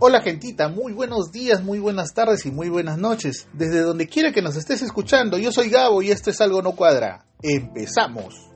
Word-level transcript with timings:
Hola 0.00 0.20
gentita, 0.20 0.68
muy 0.68 0.92
buenos 0.92 1.32
días, 1.32 1.64
muy 1.64 1.80
buenas 1.80 2.14
tardes 2.14 2.46
y 2.46 2.52
muy 2.52 2.68
buenas 2.68 2.98
noches. 2.98 3.48
Desde 3.52 3.80
donde 3.80 4.06
quiera 4.06 4.30
que 4.30 4.42
nos 4.42 4.54
estés 4.54 4.80
escuchando, 4.80 5.38
yo 5.38 5.50
soy 5.50 5.70
Gabo 5.70 6.02
y 6.02 6.12
esto 6.12 6.30
es 6.30 6.40
Algo 6.40 6.62
No 6.62 6.76
Cuadra. 6.76 7.24
Empezamos. 7.42 8.48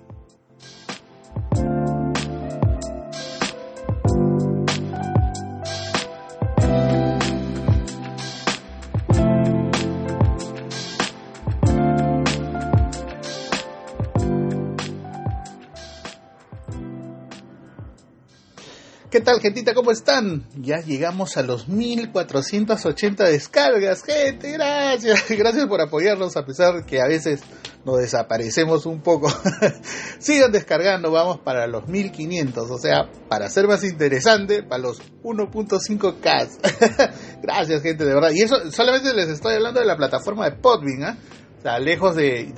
¿Qué 19.13 19.21
tal, 19.21 19.41
gentita? 19.41 19.75
¿Cómo 19.75 19.91
están? 19.91 20.47
Ya 20.57 20.79
llegamos 20.81 21.37
a 21.37 21.43
los 21.43 21.69
1480 21.69 23.25
descargas. 23.25 24.03
Gente, 24.05 24.53
gracias. 24.53 25.29
Gracias 25.37 25.67
por 25.67 25.83
apoyarnos 25.83 26.35
a 26.39 26.47
pesar 26.47 26.87
que 26.87 26.99
a 26.99 27.07
veces 27.07 27.43
nos 27.85 27.99
desaparecemos 27.99 28.87
un 28.87 29.03
poco. 29.03 29.31
Sigan 30.19 30.51
descargando, 30.51 31.11
vamos 31.11 31.41
para 31.41 31.67
los 31.67 31.89
1500. 31.89 32.71
O 32.71 32.79
sea, 32.79 33.11
para 33.29 33.51
ser 33.51 33.69
más 33.69 33.85
interesante, 33.85 34.63
para 34.63 34.81
los 34.81 35.03
1.5K. 35.23 37.11
gracias, 37.43 37.83
gente, 37.83 38.07
de 38.07 38.15
verdad. 38.15 38.31
Y 38.35 38.41
eso 38.41 38.71
solamente 38.71 39.13
les 39.13 39.29
estoy 39.29 39.57
hablando 39.57 39.81
de 39.81 39.87
la 39.87 39.99
plataforma 39.99 40.49
de 40.49 40.57
Podbean, 40.57 41.05
¿ah? 41.05 41.19
O 41.59 41.63
sea, 41.63 41.79
lejos 41.79 42.17
de, 42.17 42.51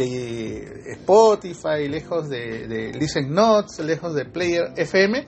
Spotify, 1.00 1.88
lejos 1.88 2.28
de, 2.28 2.68
de 2.68 2.92
Listen 2.92 3.34
Notes, 3.34 3.84
lejos 3.84 4.14
de 4.14 4.24
Player 4.24 4.72
FM 4.76 5.26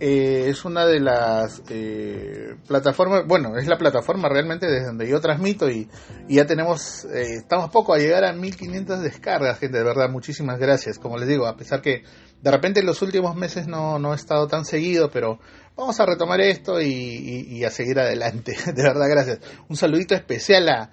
eh, 0.00 0.46
es 0.48 0.64
una 0.64 0.86
de 0.86 0.98
las 0.98 1.62
eh, 1.68 2.56
plataformas, 2.66 3.26
bueno, 3.26 3.56
es 3.56 3.68
la 3.68 3.78
plataforma 3.78 4.28
realmente 4.28 4.66
desde 4.66 4.86
donde 4.86 5.08
yo 5.08 5.20
transmito 5.20 5.70
y, 5.70 5.88
ya 6.28 6.46
tenemos, 6.46 7.04
eh, 7.04 7.36
estamos 7.36 7.70
poco 7.70 7.94
a 7.94 7.98
llegar 7.98 8.24
a 8.24 8.32
1500 8.32 9.02
descargas, 9.02 9.58
gente, 9.58 9.78
de 9.78 9.84
verdad, 9.84 10.10
muchísimas 10.10 10.58
gracias. 10.58 10.98
Como 10.98 11.16
les 11.16 11.28
digo, 11.28 11.46
a 11.46 11.56
pesar 11.56 11.80
que 11.80 12.02
de 12.42 12.50
repente 12.50 12.80
en 12.80 12.86
los 12.86 13.02
últimos 13.02 13.36
meses 13.36 13.66
no, 13.68 13.98
no 13.98 14.12
he 14.12 14.16
estado 14.16 14.48
tan 14.48 14.64
seguido, 14.64 15.10
pero 15.10 15.38
vamos 15.76 15.98
a 16.00 16.06
retomar 16.06 16.40
esto 16.40 16.80
y 16.80 17.62
a 17.64 17.70
seguir 17.70 17.98
adelante, 18.00 18.56
de 18.66 18.82
verdad, 18.82 19.08
gracias. 19.08 19.38
Un 19.68 19.76
saludito 19.76 20.14
especial 20.14 20.68
a 20.68 20.90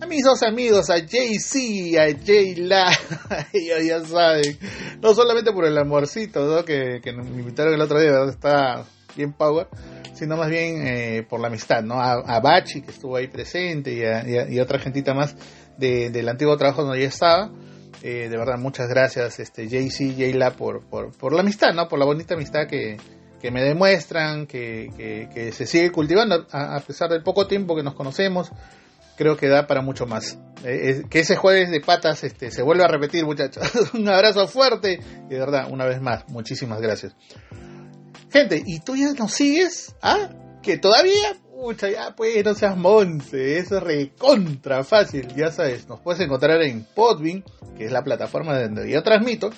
a 0.00 0.06
mis 0.06 0.24
dos 0.24 0.42
amigos, 0.42 0.88
a 0.88 1.06
Jay-Z, 1.06 2.02
a 2.02 2.06
Jay-La, 2.24 2.90
ya, 3.52 3.80
ya 3.82 4.00
saben, 4.04 4.58
no 5.02 5.14
solamente 5.14 5.52
por 5.52 5.66
el 5.66 5.76
amorcito 5.76 6.46
¿no? 6.46 6.64
que, 6.64 7.00
que, 7.02 7.12
me 7.12 7.22
invitaron 7.22 7.74
el 7.74 7.80
otro 7.80 8.00
día, 8.00 8.12
¿verdad? 8.12 8.30
está 8.30 8.84
bien 9.14 9.34
power, 9.34 9.68
sino 10.14 10.36
más 10.36 10.48
bien 10.48 10.86
eh, 10.86 11.26
por 11.28 11.40
la 11.40 11.48
amistad, 11.48 11.82
¿no? 11.82 12.00
A, 12.00 12.40
Bachi, 12.40 12.80
que 12.80 12.90
estuvo 12.90 13.16
ahí 13.16 13.28
presente, 13.28 13.92
y, 13.92 14.58
a, 14.58 14.62
otra 14.62 14.78
gentita 14.78 15.12
más 15.12 15.36
de, 15.76 16.10
del 16.10 16.28
antiguo 16.28 16.56
trabajo 16.56 16.82
donde 16.82 17.00
ya 17.00 17.08
estaba. 17.08 17.50
Eh, 18.02 18.28
de 18.30 18.36
verdad, 18.38 18.56
muchas 18.56 18.88
gracias, 18.88 19.38
este, 19.40 19.68
Jay-Z, 19.68 20.14
Jay-La, 20.16 20.52
por, 20.52 20.82
por, 20.88 21.12
por 21.12 21.34
la 21.34 21.40
amistad, 21.40 21.74
¿no? 21.74 21.88
Por 21.88 21.98
la 21.98 22.06
bonita 22.06 22.34
amistad 22.34 22.66
que, 22.66 22.96
que 23.42 23.50
me 23.50 23.62
demuestran, 23.62 24.46
que, 24.46 24.88
que, 24.96 25.28
que 25.34 25.52
se 25.52 25.66
sigue 25.66 25.92
cultivando 25.92 26.46
a, 26.50 26.76
a 26.76 26.80
pesar 26.80 27.10
del 27.10 27.22
poco 27.22 27.46
tiempo 27.46 27.76
que 27.76 27.82
nos 27.82 27.94
conocemos 27.94 28.50
creo 29.20 29.36
que 29.36 29.48
da 29.48 29.66
para 29.66 29.82
mucho 29.82 30.06
más. 30.06 30.38
Eh, 30.64 31.02
que 31.10 31.20
ese 31.20 31.36
jueves 31.36 31.70
de 31.70 31.82
patas 31.82 32.24
este, 32.24 32.50
se 32.50 32.62
vuelva 32.62 32.86
a 32.86 32.88
repetir, 32.88 33.26
muchachos. 33.26 33.62
un 33.92 34.08
abrazo 34.08 34.48
fuerte 34.48 34.98
y 35.26 35.34
de 35.34 35.38
verdad, 35.38 35.66
una 35.70 35.84
vez 35.84 36.00
más, 36.00 36.26
muchísimas 36.28 36.80
gracias. 36.80 37.14
Gente, 38.32 38.62
¿y 38.64 38.80
tú 38.80 38.96
ya 38.96 39.12
nos 39.12 39.32
sigues? 39.32 39.94
¿Ah? 40.00 40.30
¿Que 40.62 40.78
todavía? 40.78 41.36
Pucha, 41.50 41.90
ya 41.90 42.16
pues, 42.16 42.42
no 42.42 42.54
seas 42.54 42.78
monce, 42.78 43.58
eso 43.58 43.76
es 43.76 43.82
recontra 43.82 44.84
fácil, 44.84 45.28
ya 45.36 45.52
sabes, 45.52 45.86
nos 45.86 46.00
puedes 46.00 46.22
encontrar 46.22 46.62
en 46.62 46.86
Podbean, 46.94 47.44
que 47.76 47.84
es 47.84 47.92
la 47.92 48.02
plataforma 48.02 48.58
donde 48.58 48.90
yo 48.90 49.02
transmito, 49.02 49.50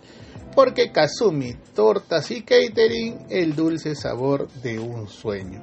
porque 0.55 0.91
Kazumi, 0.91 1.53
tortas 1.75 2.31
y 2.31 2.41
catering, 2.41 3.27
el 3.29 3.55
dulce 3.55 3.93
sabor 3.95 4.49
de 4.63 4.79
un 4.79 5.07
sueño. 5.07 5.61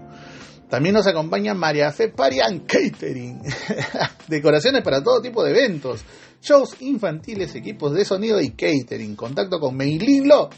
También 0.69 0.95
nos 0.95 1.07
acompaña 1.07 1.55
María 1.55 1.93
Fe 1.93 2.09
Parian 2.09 2.61
Catering, 2.61 3.43
decoraciones 4.29 4.83
para 4.83 5.03
todo 5.03 5.21
tipo 5.21 5.45
de 5.45 5.51
eventos, 5.51 6.03
shows 6.41 6.77
infantiles, 6.81 7.55
equipos 7.55 7.93
de 7.93 8.05
sonido 8.05 8.41
y 8.41 8.51
catering. 8.51 9.15
Contacto 9.15 9.61
con 9.61 9.77
Meilin 9.77 10.29
Lo 10.29 10.49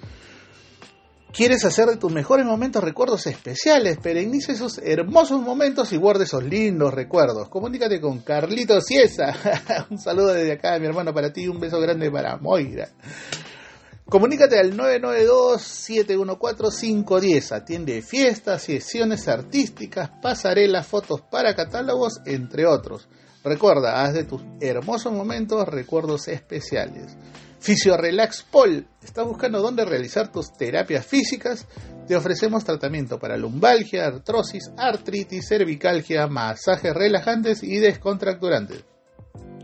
¿Quieres 1.31 1.62
hacer 1.66 1.88
de 1.88 1.99
tus 1.99 2.11
mejores 2.11 2.46
momentos 2.46 2.82
recuerdos 2.82 3.26
especiales? 3.26 3.99
Perenice 3.99 4.52
esos 4.52 4.78
hermosos 4.78 5.43
momentos 5.43 5.93
y 5.93 5.99
guarde 5.99 6.25
esos 6.25 6.43
lindos 6.43 6.94
recuerdos. 6.94 7.50
Comunícate 7.50 8.00
con 8.00 8.20
Carlito 8.20 8.81
Ciesa. 8.81 9.34
un 9.90 9.99
saludo 9.99 10.32
desde 10.32 10.52
acá, 10.52 10.78
mi 10.78 10.87
hermano, 10.87 11.12
para 11.12 11.34
ti. 11.34 11.46
Un 11.46 11.61
beso 11.61 11.78
grande 11.78 12.11
para 12.11 12.38
Moira. 12.38 12.88
Comunícate 14.08 14.58
al 14.58 14.75
992-714-510. 14.75 17.52
Atiende 17.52 18.00
fiestas, 18.00 18.62
sesiones 18.62 19.28
artísticas, 19.28 20.08
pasarelas, 20.22 20.87
fotos 20.87 21.20
para 21.20 21.55
catálogos, 21.55 22.22
entre 22.25 22.64
otros. 22.64 23.06
Recuerda, 23.44 24.02
haz 24.02 24.14
de 24.14 24.25
tus 24.25 24.40
hermosos 24.62 25.12
momentos 25.12 25.69
recuerdos 25.69 26.26
especiales. 26.28 27.19
Fisio 27.60 27.99
Relax 27.99 28.46
Pol. 28.50 28.87
¿Estás 29.02 29.26
buscando 29.26 29.60
dónde 29.60 29.84
realizar 29.84 30.32
tus 30.32 30.54
terapias 30.54 31.04
físicas? 31.04 31.66
Te 32.06 32.16
ofrecemos 32.16 32.64
tratamiento 32.64 33.19
para 33.19 33.37
lumbalgia, 33.37 34.06
artrosis, 34.06 34.70
artritis, 34.78 35.46
cervicalgia, 35.46 36.26
masajes 36.28 36.94
relajantes 36.94 37.62
y 37.62 37.76
descontracturantes 37.76 38.87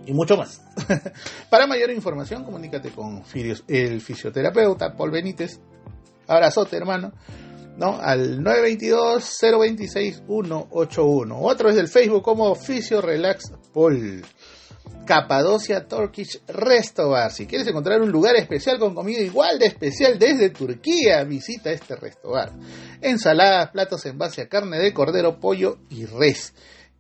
y 0.06 0.12
mucho 0.12 0.36
más. 0.36 0.62
Para 1.50 1.66
mayor 1.66 1.90
información, 1.90 2.44
comunícate 2.44 2.90
con 2.90 3.24
el 3.68 4.00
fisioterapeuta 4.00 4.96
Paul 4.96 5.10
Benítez 5.10 5.58
Abrazote, 6.26 6.76
hermano. 6.76 7.12
¿no? 7.76 7.98
Al 8.00 8.40
922-026-181. 8.40 11.36
O 11.38 11.50
a 11.50 11.56
través 11.56 11.76
del 11.76 11.88
Facebook 11.88 12.22
como 12.22 12.50
Oficio 12.50 13.00
Relax 13.00 13.52
Paul. 13.72 14.24
Capadocia 15.06 15.86
Turkish 15.86 16.40
Resto 16.46 17.10
Bar. 17.10 17.30
Si 17.30 17.46
quieres 17.46 17.68
encontrar 17.68 18.00
un 18.00 18.10
lugar 18.10 18.36
especial 18.36 18.78
con 18.78 18.94
comida 18.94 19.20
igual 19.20 19.58
de 19.58 19.66
especial 19.66 20.18
desde 20.18 20.48
Turquía, 20.50 21.24
visita 21.24 21.70
este 21.72 21.96
resto 21.96 22.30
bar. 22.30 22.52
Ensaladas, 23.02 23.70
platos 23.70 24.06
en 24.06 24.16
base 24.16 24.40
a 24.42 24.48
carne 24.48 24.78
de 24.78 24.94
cordero, 24.94 25.40
pollo 25.40 25.78
y 25.90 26.06
res. 26.06 26.54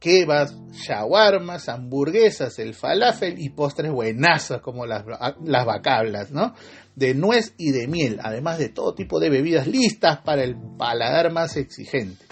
Kebabs, 0.04 0.54
shawarmas, 0.70 1.70
hamburguesas, 1.70 2.58
el 2.58 2.74
falafel 2.74 3.36
y 3.38 3.48
postres 3.48 3.90
buenazos 3.90 4.60
como 4.60 4.84
las, 4.84 5.02
las 5.42 5.64
bacablas, 5.64 6.30
¿no? 6.30 6.54
De 6.94 7.14
nuez 7.14 7.54
y 7.56 7.72
de 7.72 7.86
miel, 7.86 8.20
además 8.22 8.58
de 8.58 8.68
todo 8.68 8.94
tipo 8.94 9.18
de 9.18 9.30
bebidas 9.30 9.66
listas 9.66 10.18
para 10.18 10.44
el 10.44 10.56
paladar 10.76 11.32
más 11.32 11.56
exigente. 11.56 12.22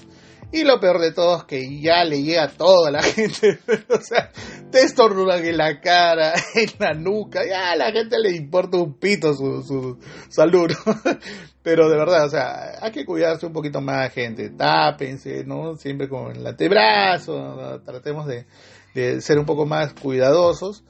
Y 0.53 0.65
lo 0.65 0.79
peor 0.79 1.01
de 1.01 1.13
todo 1.13 1.39
es 1.39 1.45
que 1.45 1.81
ya 1.81 2.05
le 2.05 2.23
llega 2.23 2.45
a 2.45 2.49
toda 2.49 2.91
la 2.91 3.03
gente. 3.03 3.59
o 3.89 4.01
sea, 4.01 4.31
te 4.71 4.83
estornudan 4.83 5.45
en 5.45 5.57
la 5.57 5.81
cara, 5.81 6.35
en 6.55 6.69
la 6.79 6.93
nuca. 6.93 7.45
Ya 7.47 7.73
a 7.73 7.77
la 7.77 7.91
gente 7.91 8.19
le 8.19 8.37
importa 8.37 8.77
un 8.77 8.99
pito 8.99 9.35
su, 9.35 9.63
su 9.63 9.99
salud. 10.29 10.71
Pero 11.63 11.89
de 11.89 11.97
verdad, 11.97 12.27
o 12.27 12.31
sea, 12.31 12.79
hay 12.81 12.91
que 12.91 13.07
cuidarse 13.07 13.47
un 13.47 13.53
poquito 13.53 13.81
más, 13.81 14.13
gente. 14.13 14.51
Tápense, 14.51 15.45
¿no? 15.45 15.77
Siempre 15.77 16.09
con 16.09 16.37
el 16.37 16.47
antebrazo. 16.47 17.81
Tratemos 17.85 18.27
de, 18.27 18.47
de 18.95 19.21
ser 19.21 19.39
un 19.39 19.47
poco 19.47 19.65
más 19.65 19.95
cuidadosos 19.95 20.85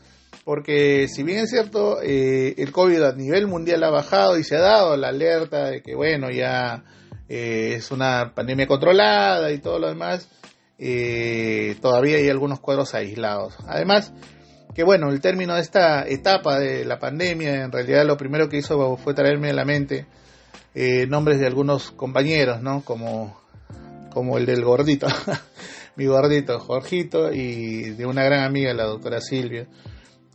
porque 0.45 1.07
si 1.09 1.23
bien 1.23 1.39
es 1.39 1.51
cierto, 1.51 2.03
eh, 2.03 2.55
el 2.59 2.73
COVID 2.73 3.03
a 3.03 3.13
nivel 3.13 3.47
mundial 3.47 3.85
ha 3.85 3.91
bajado 3.91 4.39
y 4.39 4.45
se 4.45 4.57
ha 4.57 4.61
dado 4.61 4.97
la 4.97 5.09
alerta 5.09 5.71
de 5.71 5.83
que, 5.83 5.95
bueno, 5.95 6.31
ya 6.31 6.83
eh, 7.35 7.77
es 7.77 7.91
una 7.91 8.33
pandemia 8.35 8.67
controlada 8.67 9.51
y 9.53 9.59
todo 9.59 9.79
lo 9.79 9.89
demás, 9.89 10.29
eh, 10.79 11.77
todavía 11.81 12.19
hay 12.19 12.29
algunos 12.29 12.61
cuadros 12.61 12.93
aislados. 12.95 13.57
Además, 13.67 14.13
que 14.75 14.83
bueno, 14.83 15.09
el 15.09 15.23
término 15.23 15.55
de 15.55 15.63
esta 15.63 16.07
etapa 16.07 16.59
de 16.59 16.85
la 16.85 16.99
pandemia, 16.99 17.63
en 17.65 17.73
realidad 17.73 18.05
lo 18.05 18.19
primero 18.19 18.51
que 18.51 18.59
hizo 18.59 18.99
fue 18.99 19.15
traerme 19.15 19.49
a 19.49 19.55
la 19.55 19.65
mente 19.65 20.07
nombres 21.09 21.41
de 21.41 21.47
algunos 21.47 21.91
compañeros, 21.91 22.61
¿no? 22.61 22.83
Como, 22.83 23.41
como 24.11 24.37
el 24.37 24.45
del 24.45 24.63
gordito, 24.63 25.07
mi 25.97 26.07
gordito, 26.07 26.59
Jorgito, 26.59 27.33
y 27.33 27.91
de 27.91 28.05
una 28.05 28.25
gran 28.25 28.45
amiga, 28.45 28.75
la 28.75 28.85
doctora 28.85 29.21
Silvia 29.21 29.67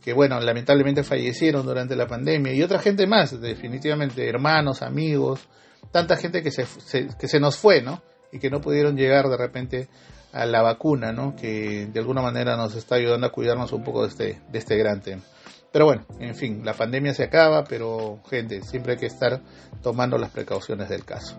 que 0.02 0.14
bueno, 0.14 0.40
lamentablemente 0.40 1.02
fallecieron 1.02 1.66
durante 1.66 1.94
la 1.94 2.06
pandemia 2.06 2.54
y 2.54 2.62
otra 2.62 2.78
gente 2.78 3.06
más, 3.06 3.38
definitivamente 3.40 4.26
hermanos, 4.26 4.80
amigos, 4.80 5.48
tanta 5.90 6.16
gente 6.16 6.42
que 6.42 6.50
se, 6.50 6.66
que 7.18 7.28
se 7.28 7.40
nos 7.40 7.56
fue, 7.56 7.82
¿no? 7.82 8.02
Y 8.32 8.38
que 8.38 8.50
no 8.50 8.60
pudieron 8.60 8.96
llegar 8.96 9.28
de 9.28 9.36
repente 9.36 9.88
a 10.32 10.44
la 10.46 10.62
vacuna, 10.62 11.12
¿no? 11.12 11.34
Que 11.34 11.86
de 11.86 12.00
alguna 12.00 12.22
manera 12.22 12.56
nos 12.56 12.74
está 12.74 12.96
ayudando 12.96 13.26
a 13.26 13.32
cuidarnos 13.32 13.72
un 13.72 13.84
poco 13.84 14.02
de 14.02 14.08
este, 14.08 14.40
de 14.50 14.58
este 14.58 14.76
gran 14.76 15.00
tema. 15.00 15.22
Pero 15.72 15.84
bueno, 15.84 16.06
en 16.18 16.34
fin, 16.34 16.64
la 16.64 16.72
pandemia 16.74 17.14
se 17.14 17.24
acaba, 17.24 17.64
pero 17.64 18.20
gente, 18.28 18.62
siempre 18.62 18.94
hay 18.94 18.98
que 18.98 19.06
estar 19.06 19.40
tomando 19.82 20.16
las 20.18 20.30
precauciones 20.30 20.88
del 20.88 21.04
caso. 21.04 21.36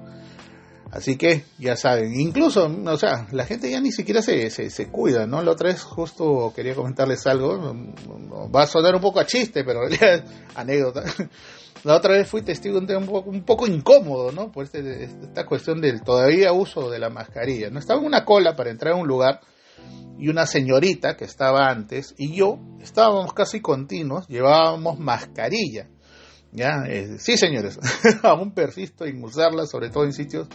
Así 0.92 1.18
que 1.18 1.44
ya 1.60 1.76
saben, 1.76 2.20
incluso, 2.20 2.66
o 2.66 2.98
sea, 2.98 3.28
la 3.32 3.46
gente 3.46 3.70
ya 3.70 3.80
ni 3.80 3.92
siquiera 3.92 4.22
se, 4.22 4.50
se, 4.50 4.88
cuida, 4.88 5.28
¿no? 5.28 5.44
La 5.44 5.52
otra 5.52 5.70
vez 5.70 5.84
justo 5.84 6.52
quería 6.56 6.74
comentarles 6.74 7.28
algo, 7.28 7.76
va 8.54 8.64
a 8.64 8.68
sonar 8.68 8.96
un 8.96 9.02
poco 9.02 9.20
a 9.20 9.26
chiste, 9.26 9.64
pero 9.64 9.84
en 9.84 9.92
realidad 9.92 10.26
anécdota. 10.56 11.04
La 11.84 11.96
otra 11.96 12.14
vez 12.14 12.28
fui 12.28 12.42
testigo 12.42 12.82
de 12.82 12.98
un 12.98 13.06
poco, 13.06 13.30
un 13.30 13.44
poco 13.44 13.66
incómodo, 13.66 14.34
¿no? 14.34 14.52
Por 14.52 14.66
este, 14.66 15.06
esta 15.06 15.46
cuestión 15.46 15.80
del 15.80 16.02
todavía 16.02 16.52
uso 16.52 16.90
de 16.90 17.00
la 17.00 17.10
mascarilla, 17.10 17.70
¿no? 17.70 17.80
Estaba 17.80 18.02
en 18.02 18.06
una 18.06 18.26
cola 18.26 18.56
para 18.58 18.70
entrar 18.70 18.96
a 18.96 18.98
un 18.98 19.08
lugar 19.08 19.40
y 20.18 20.28
una 20.28 20.46
señorita 20.46 21.16
que 21.16 21.24
estaba 21.24 21.70
antes 21.70 22.14
y 22.18 22.36
yo 22.36 22.60
estábamos 22.82 23.34
casi 23.34 23.62
continuos, 23.62 24.28
llevábamos 24.28 25.00
mascarilla. 25.00 25.88
¿Ya? 26.52 26.84
Eh, 26.88 27.18
sí, 27.20 27.38
señores, 27.38 27.80
aún 28.24 28.54
persisto 28.54 29.06
en 29.06 29.24
usarla, 29.24 29.66
sobre 29.66 29.90
todo 29.90 30.06
en 30.06 30.14
sitios 30.14 30.48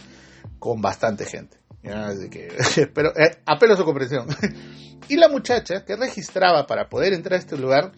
con 0.59 0.81
bastante 0.81 1.25
gente. 1.25 1.57
Así 1.83 2.29
que, 2.29 2.49
pero 2.93 3.15
eh, 3.15 3.37
apelo 3.45 3.73
a 3.73 3.77
su 3.77 3.85
comprensión. 3.85 4.27
y 5.07 5.15
la 5.15 5.29
muchacha 5.29 5.85
que 5.85 5.95
registraba 5.95 6.65
para 6.65 6.89
poder 6.89 7.13
entrar 7.13 7.35
a 7.35 7.39
este 7.39 7.57
lugar 7.57 7.91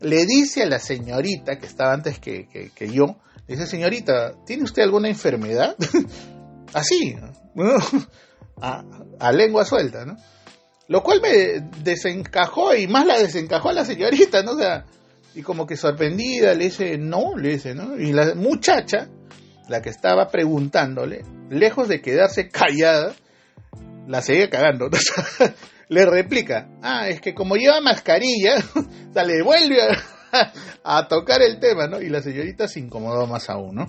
le 0.00 0.24
dice 0.26 0.62
a 0.62 0.66
la 0.66 0.78
señorita 0.78 1.58
que 1.58 1.66
estaba 1.66 1.92
antes 1.92 2.18
que, 2.18 2.48
que, 2.48 2.90
yo, 2.90 3.18
le 3.46 3.56
dice, 3.56 3.66
señorita, 3.66 4.44
¿tiene 4.46 4.64
usted 4.64 4.82
alguna 4.82 5.08
enfermedad? 5.08 5.76
Así, 6.72 7.16
a, 8.62 8.84
a, 9.18 9.32
lengua 9.32 9.64
suelta, 9.64 10.06
¿no? 10.06 10.16
Lo 10.88 11.02
cual 11.02 11.20
me 11.20 11.60
desencajó 11.82 12.74
y 12.74 12.86
más 12.86 13.06
la 13.06 13.18
desencajó 13.18 13.68
a 13.68 13.74
la 13.74 13.84
señorita, 13.84 14.42
¿no? 14.42 14.52
O 14.52 14.58
sea, 14.58 14.86
y 15.34 15.42
como 15.42 15.66
que 15.66 15.76
sorprendida 15.76 16.54
le 16.54 16.64
dice, 16.64 16.98
no, 16.98 17.36
le 17.36 17.50
dice, 17.50 17.74
¿no? 17.74 17.96
Y 17.98 18.12
la 18.12 18.34
muchacha, 18.34 19.08
la 19.68 19.80
que 19.80 19.90
estaba 19.90 20.28
preguntándole, 20.28 21.22
lejos 21.50 21.88
de 21.88 22.00
quedarse 22.00 22.48
callada, 22.48 23.14
la 24.08 24.22
seguía 24.22 24.50
cagando. 24.50 24.90
le 25.88 26.06
replica, 26.06 26.68
ah, 26.82 27.08
es 27.08 27.20
que 27.20 27.34
como 27.34 27.56
lleva 27.56 27.80
mascarilla, 27.80 28.56
o 28.74 29.12
sea, 29.12 29.24
le 29.24 29.42
vuelve 29.42 29.78
a, 30.82 31.08
tocar 31.08 31.42
el 31.42 31.60
tema, 31.60 31.86
¿no? 31.86 32.00
Y 32.00 32.08
la 32.08 32.22
señorita 32.22 32.66
se 32.66 32.80
incomodó 32.80 33.26
más 33.26 33.48
aún, 33.50 33.76
¿no? 33.76 33.86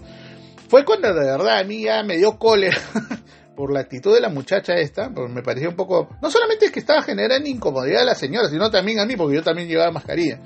Fue 0.69 0.85
cuando 0.85 1.13
de 1.13 1.25
verdad 1.25 1.59
a 1.59 1.63
mí 1.63 1.85
me 2.05 2.17
dio 2.17 2.37
cólera 2.37 2.77
por 3.55 3.73
la 3.73 3.81
actitud 3.81 4.13
de 4.13 4.21
la 4.21 4.29
muchacha 4.29 4.73
esta, 4.75 5.09
porque 5.13 5.33
me 5.33 5.43
pareció 5.43 5.69
un 5.69 5.75
poco, 5.75 6.09
no 6.21 6.31
solamente 6.31 6.65
es 6.65 6.71
que 6.71 6.79
estaba 6.79 7.01
generando 7.01 7.49
incomodidad 7.49 8.03
a 8.03 8.05
la 8.05 8.15
señora, 8.15 8.47
sino 8.47 8.71
también 8.71 8.99
a 8.99 9.05
mí, 9.05 9.15
porque 9.15 9.35
yo 9.35 9.43
también 9.43 9.67
llevaba 9.67 9.91
mascarilla 9.91 10.39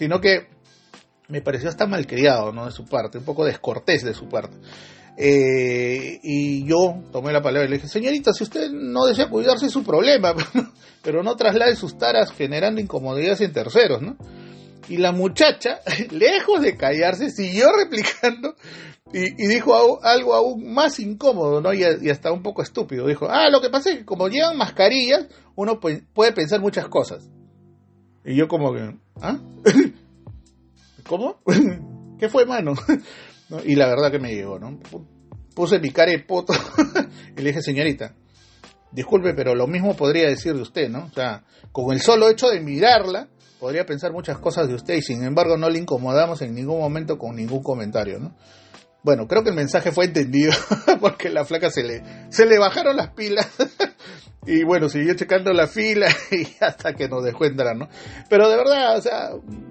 sino 0.00 0.18
que 0.18 0.46
me 1.28 1.42
pareció 1.42 1.68
hasta 1.68 1.86
malcriado, 1.86 2.52
¿no? 2.52 2.64
De 2.64 2.72
su 2.72 2.86
parte, 2.86 3.18
un 3.18 3.24
poco 3.24 3.44
descortés 3.44 4.02
de 4.02 4.14
su 4.14 4.30
parte. 4.30 4.56
Eh, 5.14 6.18
y 6.22 6.64
yo 6.66 7.02
tomé 7.12 7.34
la 7.34 7.42
palabra 7.42 7.66
y 7.66 7.70
le 7.70 7.76
dije, 7.76 7.86
señorita, 7.86 8.32
si 8.32 8.44
usted 8.44 8.70
no 8.70 9.04
desea 9.04 9.28
cuidarse 9.28 9.66
es 9.66 9.72
su 9.72 9.84
problema, 9.84 10.34
pero 11.02 11.22
no 11.22 11.36
traslade 11.36 11.76
sus 11.76 11.98
taras 11.98 12.32
generando 12.32 12.80
incomodidades 12.80 13.42
en 13.42 13.52
terceros, 13.52 14.00
¿no? 14.00 14.16
Y 14.88 14.96
la 14.96 15.12
muchacha, 15.12 15.80
lejos 16.10 16.62
de 16.62 16.78
callarse, 16.78 17.28
siguió 17.28 17.66
replicando 17.78 18.56
y, 19.12 19.48
dijo 19.48 20.02
algo, 20.02 20.32
aún 20.32 20.72
más 20.72 20.98
incómodo, 20.98 21.60
¿no? 21.60 21.74
Y, 21.74 21.84
hasta 22.08 22.32
un 22.32 22.42
poco 22.42 22.62
estúpido. 22.62 23.06
Dijo, 23.06 23.28
ah, 23.28 23.50
lo 23.50 23.60
que 23.60 23.68
pasa 23.68 23.90
es 23.90 23.98
que 23.98 24.04
como 24.06 24.28
llevan 24.28 24.56
mascarillas, 24.56 25.26
uno 25.56 25.78
puede 25.78 26.32
pensar 26.32 26.60
muchas 26.60 26.88
cosas. 26.88 27.28
Y 28.24 28.36
yo 28.36 28.48
como 28.48 28.72
que, 28.72 28.96
¿ah? 29.20 29.38
¿Cómo? 31.06 31.40
¿Qué 32.18 32.28
fue, 32.28 32.46
mano? 32.46 32.74
Y 33.64 33.74
la 33.74 33.88
verdad 33.88 34.12
que 34.12 34.20
me 34.20 34.32
llegó, 34.32 34.60
¿no? 34.60 34.78
Puse 35.56 35.80
mi 35.80 35.90
cara 35.90 36.12
de 36.12 36.20
poto 36.20 36.52
y 37.36 37.40
le 37.40 37.48
dije, 37.48 37.62
señorita, 37.62 38.14
disculpe, 38.92 39.34
pero 39.34 39.56
lo 39.56 39.66
mismo 39.66 39.96
podría 39.96 40.28
decir 40.28 40.54
de 40.54 40.62
usted, 40.62 40.88
¿no? 40.88 41.06
O 41.06 41.12
sea, 41.12 41.42
con 41.72 41.92
el 41.92 42.00
solo 42.00 42.30
hecho 42.30 42.48
de 42.48 42.60
mirarla, 42.60 43.26
podría 43.58 43.84
pensar 43.84 44.12
muchas 44.12 44.38
cosas 44.38 44.68
de 44.68 44.74
usted 44.74 44.94
y 44.94 45.02
sin 45.02 45.24
embargo 45.24 45.56
no 45.56 45.68
le 45.68 45.80
incomodamos 45.80 46.42
en 46.42 46.54
ningún 46.54 46.78
momento 46.78 47.18
con 47.18 47.34
ningún 47.34 47.60
comentario, 47.60 48.20
¿no? 48.20 48.36
Bueno, 49.02 49.26
creo 49.26 49.42
que 49.42 49.50
el 49.50 49.56
mensaje 49.56 49.90
fue 49.90 50.04
entendido 50.04 50.52
porque 51.00 51.28
la 51.28 51.44
flaca 51.44 51.70
se 51.70 51.82
le, 51.82 52.04
se 52.30 52.46
le 52.46 52.56
bajaron 52.56 52.96
las 52.96 53.10
pilas 53.14 53.48
y 54.46 54.64
bueno, 54.64 54.88
siguió 54.88 55.14
checando 55.14 55.52
la 55.52 55.66
fila 55.66 56.08
y 56.30 56.46
hasta 56.60 56.94
que 56.94 57.08
nos 57.08 57.22
dejó 57.24 57.44
entrar, 57.44 57.76
¿no? 57.76 57.88
Pero 58.28 58.48
de 58.48 58.56
verdad, 58.56 58.96
o 58.96 59.02
sea, 59.02 59.30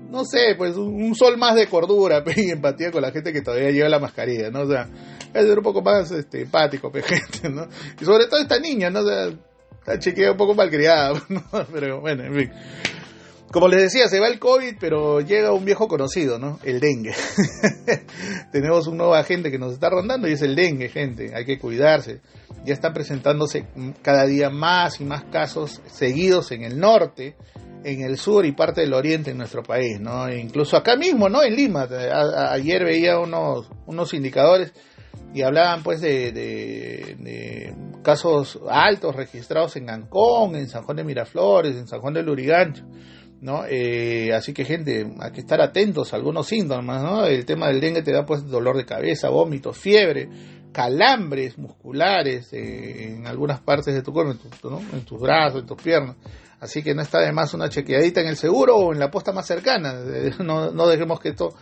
no 0.10 0.24
sé, 0.26 0.56
pues 0.58 0.76
un, 0.76 1.16
sol 1.16 1.38
más 1.38 1.56
de 1.56 1.68
cordura 1.68 2.24
y 2.36 2.52
empatía 2.52 2.92
con 2.92 3.02
la 3.02 3.12
gente 3.12 3.34
que 3.34 3.42
todavía 3.42 3.72
lleva 3.72 3.90
la 3.90 4.00
mascarilla, 4.00 4.52
¿no? 4.52 4.62
O 4.62 4.68
sea, 4.68 4.88
es 5.34 5.46
ser 5.46 5.58
un 5.58 5.64
poco 5.64 5.82
más 5.82 6.12
este, 6.12 6.42
empático, 6.42 6.92
gente, 7.04 7.50
¿no? 7.50 7.68
Y 8.00 8.06
sobre 8.06 8.28
todo 8.28 8.40
esta 8.40 8.60
niña, 8.60 8.90
¿no? 8.90 9.00
O 9.00 9.08
sea, 9.08 9.30
la 9.88 9.98
chequea 9.98 10.32
un 10.32 10.38
poco 10.38 10.54
malcriada, 10.54 11.20
¿no? 11.30 11.42
Pero 11.74 12.02
bueno, 12.02 12.24
en 12.26 12.34
fin. 12.36 12.52
Como 13.52 13.68
les 13.68 13.82
decía, 13.82 14.08
se 14.08 14.20
va 14.20 14.28
el 14.28 14.38
COVID, 14.38 14.76
pero 14.80 15.22
llega 15.22 15.52
un 15.52 15.66
viejo 15.66 15.88
conocido, 15.88 16.38
¿no? 16.38 16.60
El 16.64 16.80
dengue. 16.80 17.16
Tenemos 18.52 18.86
un 18.86 18.98
nuevo 18.98 19.16
agente 19.16 19.50
que 19.50 19.58
nos 19.58 19.74
está 19.74 19.90
rondando 19.90 20.28
y 20.28 20.34
es 20.34 20.42
el 20.44 20.56
dengue, 20.56 20.90
gente. 20.90 21.34
Hay 21.36 21.46
que 21.46 21.58
cuidarse. 21.58 22.22
Ya 22.64 22.74
están 22.74 22.94
presentándose 22.94 23.66
cada 24.04 24.26
día 24.26 24.52
más 24.52 25.02
y 25.02 25.06
más 25.06 25.24
casos 25.26 25.82
seguidos 25.88 26.52
en 26.52 26.64
el 26.64 26.80
norte, 26.80 27.36
en 27.84 28.02
el 28.02 28.18
sur 28.18 28.46
y 28.46 28.52
parte 28.52 28.82
del 28.82 28.94
oriente 28.94 29.32
en 29.32 29.38
nuestro 29.40 29.64
país, 29.64 30.00
¿no? 30.00 30.28
E 30.28 30.40
incluso 30.40 30.78
acá 30.78 30.96
mismo, 30.96 31.28
¿no? 31.28 31.42
En 31.42 31.56
Lima. 31.56 31.88
ayer 32.52 32.84
veía 32.84 33.18
unos, 33.18 33.68
unos 33.88 34.14
indicadores 34.14 34.74
y 35.34 35.42
hablaban 35.42 35.84
pues 35.84 36.02
de, 36.02 36.32
de, 36.32 37.76
casos 38.04 38.60
altos 38.70 39.16
registrados 39.16 39.76
en 39.76 39.90
Ancón, 39.90 40.56
en 40.56 40.68
San 40.68 40.84
Juan 40.84 40.98
de 40.98 41.04
Miraflores, 41.04 41.76
en 41.76 41.88
San 41.88 42.00
Juan 42.00 42.14
de 42.14 42.24
Lurigancho. 42.24 42.86
¿No? 43.42 43.64
Eh, 43.68 44.34
así 44.34 44.54
que 44.54 44.66
gente, 44.66 45.12
hay 45.20 45.32
que 45.32 45.42
estar 45.42 45.62
atentos 45.62 46.14
a 46.14 46.18
algunos 46.18 46.48
síntomas, 46.48 47.02
¿no? 47.02 47.26
El 47.26 47.46
tema 47.46 47.68
del 47.68 47.80
dengue 47.80 48.02
te 48.02 48.12
da 48.12 48.26
pues 48.26 48.46
dolor 48.48 48.78
de 48.78 48.86
cabeza, 48.86 49.30
vómitos, 49.30 49.78
fiebre, 49.78 50.30
calambres 50.72 51.58
musculares 51.58 52.52
eh, 52.54 53.14
en 53.14 53.28
algunas 53.28 53.60
partes 53.62 53.94
de 53.94 54.02
tu 54.02 54.12
cuerpo, 54.14 54.32
en, 54.32 55.06
tus 55.06 55.20
brazos, 55.20 55.62
en 55.62 55.68
tus 55.68 55.82
piernas. 55.82 56.16
Así 56.60 56.84
que 56.84 56.94
no 56.94 57.02
está 57.02 57.20
de 57.20 57.32
más 57.32 57.54
una 57.54 57.70
chequeadita 57.70 58.22
en 58.22 58.28
el 58.28 58.36
seguro 58.36 58.76
o 58.76 58.94
en 58.94 59.00
la 59.00 59.10
posta 59.10 59.32
más 59.32 59.46
cercana. 59.48 59.96
No, 60.40 60.72
no 60.72 60.88
dejemos 60.88 61.20
que 61.20 61.30
esto 61.30 61.54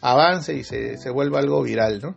avance 0.00 0.54
y 0.54 0.64
se, 0.64 0.96
se 0.96 1.10
vuelva 1.10 1.40
algo 1.40 1.62
viral, 1.62 2.00
¿no? 2.00 2.16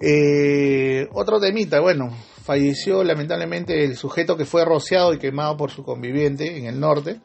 Eh, 0.00 1.08
otro 1.12 1.40
temita, 1.40 1.80
bueno, 1.80 2.10
falleció 2.42 3.02
lamentablemente 3.04 3.84
el 3.84 3.96
sujeto 3.96 4.36
que 4.36 4.44
fue 4.44 4.64
rociado 4.64 5.14
y 5.14 5.18
quemado 5.18 5.56
por 5.56 5.70
su 5.70 5.82
conviviente 5.84 6.58
en 6.58 6.66
el 6.66 6.78
norte. 6.78 7.20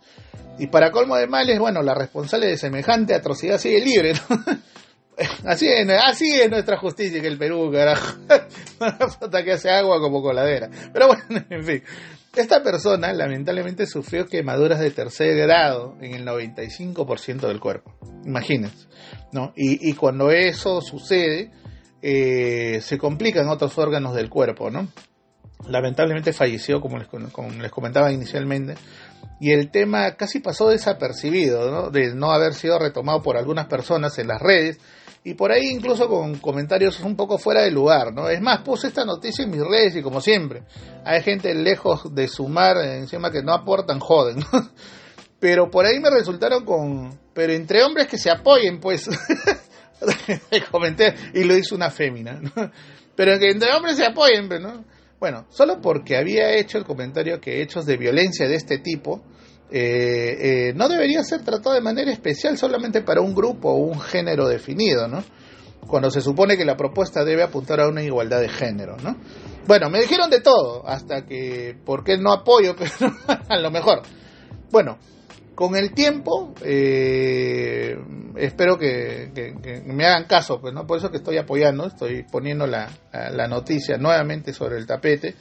Y 0.59 0.67
para 0.67 0.91
colmo 0.91 1.15
de 1.15 1.27
males, 1.27 1.57
bueno, 1.59 1.81
la 1.81 1.93
responsable 1.93 2.47
de 2.47 2.57
semejante 2.57 3.13
atrocidad 3.13 3.57
sigue 3.57 3.79
libre, 3.81 4.13
Así 5.43 5.67
es, 5.67 5.85
así 6.05 6.39
es 6.39 6.49
nuestra 6.49 6.77
justicia 6.77 7.21
que 7.21 7.27
el 7.27 7.37
Perú, 7.37 7.69
carajo. 7.71 8.17
Que 9.43 9.51
hace 9.51 9.69
agua 9.69 9.99
como 9.99 10.21
coladera. 10.21 10.69
Pero 10.93 11.07
bueno, 11.07 11.45
en 11.49 11.63
fin. 11.63 11.83
Esta 12.35 12.63
persona 12.63 13.11
lamentablemente 13.11 13.85
sufrió 13.85 14.27
quemaduras 14.27 14.79
de 14.79 14.91
tercer 14.91 15.35
grado 15.35 15.97
en 15.99 16.13
el 16.13 16.25
95% 16.25 17.47
del 17.47 17.59
cuerpo. 17.59 17.93
Imagínense. 18.25 18.87
¿no? 19.31 19.51
Y, 19.55 19.89
y 19.89 19.93
cuando 19.93 20.31
eso 20.31 20.79
sucede, 20.81 21.51
eh, 22.01 22.79
se 22.81 22.97
complican 22.97 23.49
otros 23.49 23.77
órganos 23.77 24.15
del 24.15 24.29
cuerpo, 24.29 24.69
¿no? 24.69 24.87
Lamentablemente 25.67 26.31
falleció, 26.31 26.79
como 26.79 26.97
les, 26.97 27.07
como 27.07 27.49
les 27.49 27.71
comentaba 27.71 28.11
inicialmente, 28.11 28.75
y 29.39 29.51
el 29.51 29.71
tema 29.71 30.15
casi 30.15 30.39
pasó 30.39 30.69
desapercibido, 30.69 31.71
¿no? 31.71 31.89
De 31.89 32.13
no 32.13 32.31
haber 32.31 32.53
sido 32.53 32.77
retomado 32.77 33.21
por 33.21 33.37
algunas 33.37 33.67
personas 33.67 34.17
en 34.19 34.27
las 34.27 34.41
redes, 34.41 34.79
y 35.23 35.33
por 35.33 35.51
ahí 35.51 35.67
incluso 35.67 36.07
con 36.07 36.37
comentarios 36.39 36.99
un 37.01 37.15
poco 37.15 37.37
fuera 37.37 37.61
de 37.61 37.71
lugar, 37.71 38.13
¿no? 38.13 38.29
Es 38.29 38.41
más, 38.41 38.59
puse 38.61 38.87
esta 38.87 39.05
noticia 39.05 39.43
en 39.43 39.51
mis 39.51 39.61
redes 39.61 39.95
y 39.95 40.01
como 40.01 40.21
siempre, 40.21 40.63
hay 41.03 41.21
gente 41.21 41.53
lejos 41.53 42.13
de 42.15 42.27
sumar, 42.27 42.77
encima 42.77 43.31
que 43.31 43.43
no 43.43 43.53
aportan, 43.53 43.99
joden, 43.99 44.43
Pero 45.39 45.71
por 45.71 45.85
ahí 45.85 45.99
me 45.99 46.09
resultaron 46.09 46.65
con... 46.65 47.17
Pero 47.33 47.53
entre 47.53 47.83
hombres 47.83 48.07
que 48.07 48.17
se 48.17 48.29
apoyen, 48.29 48.79
pues. 48.79 49.09
comenté 50.71 51.15
y 51.33 51.43
lo 51.43 51.55
hizo 51.55 51.75
una 51.75 51.89
fémina, 51.89 52.39
Pero 53.15 53.39
que 53.39 53.51
entre 53.51 53.71
hombres 53.73 53.97
se 53.97 54.05
apoyen, 54.05 54.49
¿no? 54.61 54.83
Bueno, 55.19 55.45
solo 55.49 55.81
porque 55.81 56.15
había 56.17 56.55
hecho 56.55 56.77
el 56.77 56.85
comentario 56.85 57.41
que 57.41 57.61
hechos 57.61 57.85
de 57.85 57.97
violencia 57.97 58.47
de 58.47 58.55
este 58.55 58.77
tipo 58.77 59.21
eh, 59.71 60.69
eh, 60.69 60.73
no 60.75 60.87
debería 60.87 61.23
ser 61.23 61.43
tratado 61.43 61.75
de 61.75 61.81
manera 61.81 62.11
especial 62.11 62.57
solamente 62.57 63.01
para 63.01 63.21
un 63.21 63.35
grupo 63.35 63.69
o 63.69 63.77
un 63.77 63.99
género 63.99 64.47
definido, 64.47 65.07
¿no? 65.07 65.23
Cuando 65.87 66.09
se 66.09 66.21
supone 66.21 66.57
que 66.57 66.65
la 66.65 66.77
propuesta 66.77 67.23
debe 67.23 67.43
apuntar 67.43 67.79
a 67.79 67.87
una 67.87 68.01
igualdad 68.01 68.41
de 68.41 68.49
género, 68.49 68.97
¿no? 68.97 69.15
Bueno, 69.67 69.89
me 69.89 69.99
dijeron 69.99 70.29
de 70.29 70.41
todo, 70.41 70.87
hasta 70.87 71.25
que, 71.25 71.75
¿por 71.85 72.03
qué 72.03 72.17
no 72.17 72.31
apoyo? 72.31 72.75
Pero 72.75 73.13
a 73.49 73.59
lo 73.59 73.69
mejor. 73.71 74.01
Bueno, 74.71 74.97
con 75.59 75.75
el 75.75 75.93
tiempo, 75.93 76.53
eh, 76.63 77.93
espero 78.37 78.77
que, 78.77 79.29
me 79.87 80.05
hagan 80.05 80.23
caso, 80.23 80.61
pues, 80.61 80.73
¿no? 80.73 80.87
Por 80.87 80.99
eso 80.99 81.11
que 81.11 81.17
estoy 81.17 81.35
apoyando, 81.35 81.85
estoy 81.85 82.23
poniendo 82.23 82.65
la, 82.65 82.87
noticia 83.49 83.97
nuevamente 83.97 84.53
sobre 84.53 84.77
el 84.77 84.87
tapete, 84.87 85.35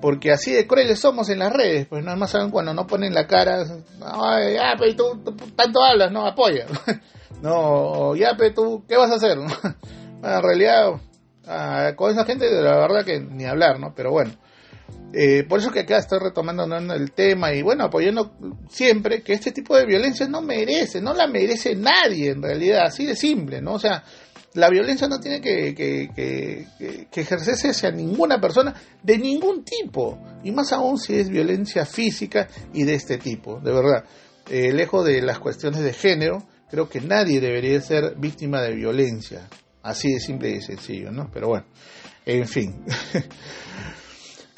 porque 0.00 0.32
así 0.32 0.54
de 0.54 0.66
crueles 0.66 0.98
somos 0.98 1.28
en 1.28 1.40
las 1.40 1.52
redes, 1.52 1.86
pues 1.88 2.02
nada 2.02 2.16
más 2.16 2.30
saben 2.30 2.50
cuando 2.50 2.72
no 2.72 2.86
ponen 2.86 3.12
la 3.12 3.26
cara, 3.26 3.66
ay, 4.00 4.54
ya, 4.54 4.74
pero 4.78 4.96
tú, 4.96 5.36
tanto 5.54 5.82
hablas, 5.82 6.10
no, 6.10 6.26
apoya. 6.26 6.64
no, 7.42 8.16
ya, 8.16 8.34
pero 8.34 8.54
tú, 8.54 8.84
¿qué 8.88 8.96
vas 8.96 9.10
a 9.10 9.16
hacer? 9.16 9.36
en 10.22 10.42
realidad, 10.42 10.92
ah, 11.46 11.92
con 11.96 12.12
esa 12.12 12.24
gente, 12.24 12.50
la 12.50 12.78
verdad 12.78 13.04
que 13.04 13.20
ni 13.20 13.44
hablar, 13.44 13.78
¿no? 13.78 13.92
Pero 13.94 14.10
bueno. 14.10 14.32
Eh, 15.12 15.44
por 15.48 15.58
eso 15.58 15.70
que 15.70 15.80
acá 15.80 15.98
estoy 15.98 16.18
retomando 16.18 16.64
el 16.76 17.12
tema 17.12 17.52
y 17.54 17.62
bueno, 17.62 17.84
apoyando 17.84 18.34
siempre 18.68 19.22
que 19.22 19.32
este 19.32 19.52
tipo 19.52 19.74
de 19.74 19.86
violencia 19.86 20.28
no 20.28 20.42
merece, 20.42 21.00
no 21.00 21.14
la 21.14 21.26
merece 21.26 21.74
nadie 21.74 22.30
en 22.30 22.42
realidad, 22.42 22.84
así 22.86 23.06
de 23.06 23.16
simple, 23.16 23.62
¿no? 23.62 23.74
O 23.74 23.78
sea, 23.78 24.04
la 24.54 24.68
violencia 24.68 25.08
no 25.08 25.18
tiene 25.18 25.40
que, 25.40 25.74
que, 25.74 26.66
ejercerse 27.14 27.70
hacia 27.70 27.90
ninguna 27.90 28.40
persona 28.40 28.74
de 29.02 29.18
ningún 29.18 29.64
tipo, 29.64 30.18
y 30.44 30.52
más 30.52 30.72
aún 30.72 30.98
si 30.98 31.14
es 31.14 31.30
violencia 31.30 31.86
física 31.86 32.48
y 32.74 32.84
de 32.84 32.94
este 32.94 33.18
tipo, 33.18 33.60
de 33.60 33.72
verdad. 33.72 34.04
Eh, 34.50 34.72
lejos 34.72 35.04
de 35.04 35.20
las 35.20 35.38
cuestiones 35.38 35.80
de 35.80 35.92
género, 35.92 36.42
creo 36.70 36.88
que 36.88 37.00
nadie 37.00 37.40
debería 37.40 37.80
ser 37.80 38.14
víctima 38.16 38.62
de 38.62 38.74
violencia, 38.74 39.48
así 39.82 40.12
de 40.12 40.20
simple 40.20 40.50
y 40.50 40.60
sencillo, 40.60 41.10
¿no? 41.12 41.30
Pero 41.32 41.48
bueno, 41.48 41.66
en 42.26 42.46
fin. 42.46 42.84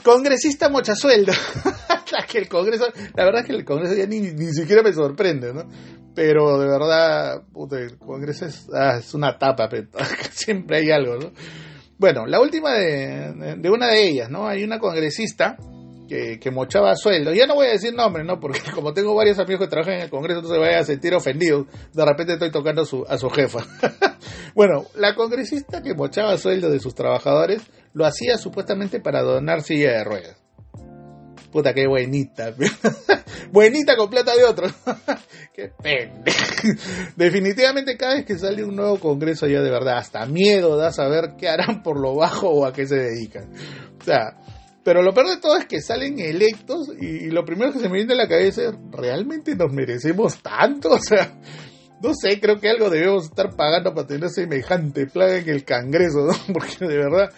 Congresista 0.03 0.69
mochasueldo. 0.69 1.33
que 2.31 2.39
el 2.39 2.49
Congreso, 2.49 2.87
la 3.15 3.25
verdad 3.25 3.43
es 3.43 3.47
que 3.47 3.53
el 3.53 3.65
Congreso 3.65 3.95
ya 3.95 4.07
ni, 4.07 4.21
ni 4.21 4.53
siquiera 4.53 4.83
me 4.83 4.93
sorprende, 4.93 5.53
¿no? 5.53 5.65
Pero 6.15 6.59
de 6.59 6.67
verdad, 6.67 7.43
el 7.73 7.99
Congreso 7.99 8.47
es, 8.47 8.69
ah, 8.73 8.97
es 8.99 9.15
una 9.15 9.39
tapa, 9.39 9.69
siempre 10.31 10.79
hay 10.79 10.91
algo, 10.91 11.17
¿no? 11.17 11.33
Bueno, 11.99 12.27
la 12.27 12.41
última 12.41 12.75
de, 12.75 13.57
de, 13.59 13.71
una 13.71 13.89
de 13.89 14.09
ellas, 14.09 14.31
¿no? 14.31 14.49
Hay 14.49 14.65
una 14.65 14.79
congresista 14.79 15.59
que, 16.11 16.51
mochaba 16.51 16.97
sueldo. 16.97 17.33
Ya 17.33 17.47
no 17.47 17.55
voy 17.55 17.69
a 17.69 17.71
decir 17.71 17.95
nombre, 17.95 18.25
¿no? 18.25 18.41
Porque 18.41 18.61
como 18.75 18.93
tengo 18.93 19.15
varios 19.15 19.39
amigos 19.39 19.63
que 19.63 19.69
trabajan 19.69 19.95
en 19.95 20.01
el 20.03 20.11
Congreso, 20.11 20.43
no 20.43 20.49
se 20.49 20.59
vayan 20.59 20.81
a 20.81 20.85
sentir 20.85 21.15
ofendidos. 21.15 21.67
De 21.93 22.05
repente 22.05 22.35
estoy 22.35 22.51
tocando 22.51 22.83
a 22.83 22.87
su, 22.87 23.05
a 23.09 23.17
su 23.17 23.31
jefa. 23.31 23.61
bueno, 24.55 24.85
la 24.97 25.15
congresista 25.15 25.83
que 25.83 25.95
mochaba 25.95 26.37
sueldo 26.37 26.71
de 26.71 26.81
sus 26.81 26.95
trabajadores 26.95 27.63
lo 27.93 28.07
hacía 28.07 28.39
supuestamente 28.39 29.01
para 29.01 29.23
donar 29.23 29.63
silla 29.63 29.93
de 29.93 30.05
ruedas. 30.05 30.37
Puta, 31.53 31.75
qué 31.75 31.87
buenita. 31.89 32.55
buenita 33.53 33.97
con 33.97 34.09
plata 34.09 34.37
de 34.37 34.45
otro. 34.45 34.69
qué 35.53 35.73
pende. 35.83 36.33
Definitivamente 37.17 37.97
cada 37.97 38.15
vez 38.15 38.25
que 38.25 38.39
sale 38.39 38.65
un 38.65 38.77
nuevo 38.77 39.01
congreso 39.01 39.49
ya 39.49 39.61
de 39.61 39.71
verdad, 39.71 39.99
hasta 39.99 40.27
miedo 40.27 40.77
da 40.77 40.93
saber 40.93 41.35
qué 41.37 41.49
harán 41.49 41.83
por 41.83 41.99
lo 41.99 42.15
bajo 42.15 42.49
o 42.49 42.67
a 42.67 42.73
qué 42.73 42.87
se 42.87 42.97
dedican. 42.97 43.53
O 44.01 44.05
sea, 44.05 44.37
pero 44.85 45.03
lo 45.03 45.13
peor 45.13 45.29
de 45.29 45.37
todo 45.39 45.57
es 45.57 45.67
que 45.67 45.81
salen 45.81 46.19
electos 46.19 46.91
y, 47.01 47.31
lo 47.31 47.45
primero 47.45 47.73
que 47.73 47.81
se 47.81 47.89
me 47.89 47.99
viene 47.99 48.15
a 48.15 48.17
la 48.17 48.29
cabeza 48.29 48.63
es, 48.63 48.75
¿realmente 48.91 49.55
nos 49.55 49.73
merecemos 49.73 50.43
tanto? 50.43 50.91
O 50.95 50.99
sea, 50.99 51.39
no 52.03 52.13
sé, 52.15 52.41
creo 52.41 52.59
que 52.59 52.71
algo 52.71 52.89
debemos 52.89 53.25
estar 53.25 53.55
pagando 53.55 53.95
para 53.95 54.07
tener 54.07 54.31
semejante 54.31 55.07
plaga 55.07 55.39
en 55.39 55.49
el 55.49 55.65
Congreso, 55.65 56.27
¿no? 56.27 56.33
Porque 56.53 56.87
de 56.87 56.97
verdad 56.97 57.31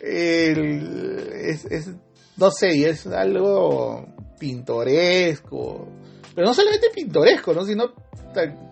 es, 0.00 1.64
es, 1.66 1.90
no 2.36 2.50
sé, 2.50 2.88
es 2.88 3.06
algo 3.06 4.06
pintoresco, 4.38 5.88
pero 6.34 6.48
no 6.48 6.54
solamente 6.54 6.88
pintoresco, 6.92 7.54
¿no? 7.54 7.64
sino 7.64 7.92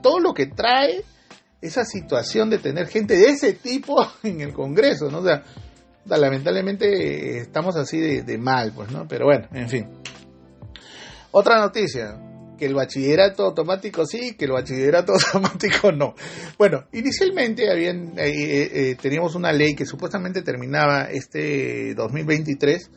todo 0.02 0.19
lo 0.19 0.35
que 0.35 0.47
trae 0.47 1.05
esa 1.61 1.85
situación 1.85 2.50
de 2.50 2.59
tener 2.59 2.88
gente 2.88 3.17
de 3.17 3.29
ese 3.29 3.52
tipo 3.52 3.97
en 4.23 4.40
el 4.40 4.52
Congreso, 4.52 5.11
¿no? 5.11 5.19
O 5.19 5.25
sea, 5.25 5.45
lamentablemente 6.17 7.38
estamos 7.38 7.76
así 7.76 7.99
de, 7.99 8.38
mal, 8.38 8.73
pues, 8.75 8.90
¿no? 8.90 9.07
Pero 9.09 9.26
bueno, 9.26 9.49
en 9.52 9.69
fin. 9.69 9.88
Otra 11.33 11.61
noticia, 11.61 12.19
que 12.61 12.67
el 12.67 12.75
bachillerato 12.75 13.45
automático 13.45 14.05
sí, 14.05 14.35
que 14.37 14.45
el 14.45 14.52
bachillerato 14.52 15.12
automático 15.35 15.90
no. 15.90 16.14
Bueno, 16.59 16.85
inicialmente 16.93 17.71
habían, 17.71 18.19
eh, 18.19 18.29
eh, 18.29 18.71
eh, 18.73 18.97
teníamos 19.00 19.35
una 19.35 19.50
ley 19.50 19.75
que 19.75 19.87
supuestamente 19.87 20.43
terminaba 20.43 21.05
este 21.11 21.95
2023 21.95 22.90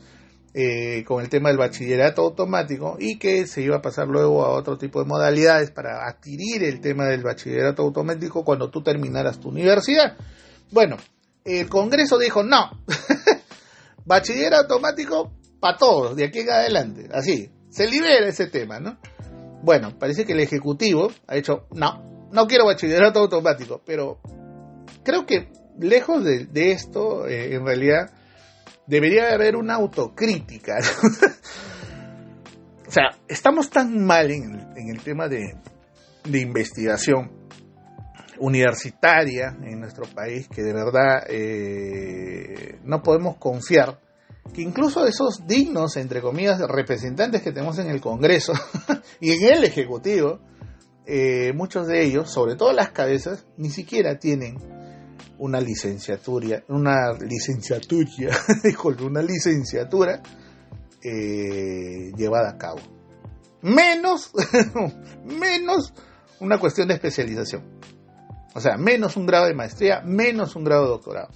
con 1.08 1.24
el 1.24 1.30
tema 1.30 1.50
del 1.50 1.58
bachillerato 1.58 2.22
automático 2.22 2.98
y 3.00 3.18
que 3.18 3.48
se 3.48 3.64
iba 3.64 3.78
a 3.78 3.82
pasar 3.82 4.08
luego 4.08 4.46
a 4.46 4.52
otro 4.52 4.78
tipo 4.78 5.02
de 5.02 5.08
modalidades 5.08 5.72
para 5.72 6.08
adquirir 6.08 6.64
el 6.64 6.80
tema 6.80 7.08
del 7.08 7.24
bachillerato 7.24 7.82
automático 7.82 8.44
cuando 8.44 8.70
tú 8.70 8.84
terminaras 8.84 9.40
tu 9.40 9.50
universidad. 9.50 10.16
Bueno, 10.70 10.98
el 11.46 11.70
Congreso 11.70 12.18
dijo 12.18 12.44
no, 12.44 12.84
bachillerato 14.06 14.74
automático 14.74 15.32
para 15.60 15.78
todos, 15.78 16.16
de 16.16 16.26
aquí 16.26 16.40
en 16.40 16.50
adelante, 16.50 17.10
así, 17.12 17.52
se 17.70 17.88
libera 17.88 18.28
ese 18.28 18.48
tema, 18.48 18.80
¿no? 18.80 18.98
Bueno, 19.64 19.98
parece 19.98 20.26
que 20.26 20.34
el 20.34 20.42
Ejecutivo 20.42 21.12
ha 21.28 21.36
dicho, 21.36 21.68
no, 21.72 22.30
no 22.32 22.48
quiero 22.48 22.66
bachillerato 22.66 23.20
automático, 23.20 23.82
pero 23.86 24.20
creo 25.04 25.26
que 25.26 25.50
lejos 25.80 26.24
de, 26.24 26.72
esto, 26.72 27.28
eh, 27.28 27.56
en 27.56 27.66
realidad, 27.66 28.12
debería 28.88 29.34
haber 29.34 29.56
una 29.56 29.76
autocrítica. 29.76 30.80
o 32.88 32.92
sea, 32.92 33.10
estamos 33.28 33.70
tan 33.70 34.04
mal 34.04 34.32
en, 34.32 34.74
el 34.76 35.02
tema 35.02 35.28
de, 35.28 35.56
investigación 36.26 37.43
universitaria 38.40 39.58
en 39.62 39.80
nuestro 39.80 40.06
país 40.06 40.48
que 40.48 40.64
de 40.64 40.74
verdad 40.74 41.24
eh, 41.30 42.80
no 42.84 43.02
podemos 43.02 43.38
confiar 43.38 44.00
que 44.54 44.62
incluso 44.62 45.06
esos 45.08 45.48
dignos, 45.48 45.96
entre 45.98 46.22
comillas, 46.22 46.60
representantes 46.68 47.42
que 47.42 47.52
tenemos 47.52 47.80
en 47.80 47.90
el 47.90 48.02
Congreso 48.02 48.54
y 49.20 49.32
en 49.32 49.54
el 49.54 49.64
Ejecutivo, 49.64 50.42
eh, 51.06 51.54
muchos 51.54 51.88
de 51.88 52.04
ellos, 52.04 52.32
sobre 52.32 52.56
todo 52.56 52.74
las 52.74 52.92
cabezas, 52.92 53.46
ni 53.58 53.70
siquiera 53.70 54.20
tienen 54.20 54.58
una 55.38 55.60
licenciatura, 55.60 56.64
una 56.68 57.14
licenciatura, 57.14 58.10
una 59.02 59.22
licenciatura 59.22 60.22
eh, 61.02 62.12
llevada 62.16 62.52
a 62.52 62.58
cabo. 62.58 62.80
Menos, 63.62 64.32
menos 65.26 65.94
una 66.40 66.60
cuestión 66.60 66.88
de 66.90 66.96
especialización. 66.96 67.64
O 68.54 68.60
sea, 68.60 68.78
menos 68.78 69.18
un 69.18 69.26
grado 69.26 69.46
de 69.46 69.54
maestría, 69.54 70.02
menos 70.02 70.56
un 70.56 70.64
grado 70.64 70.84
de 70.84 70.90
doctorado. 70.90 71.30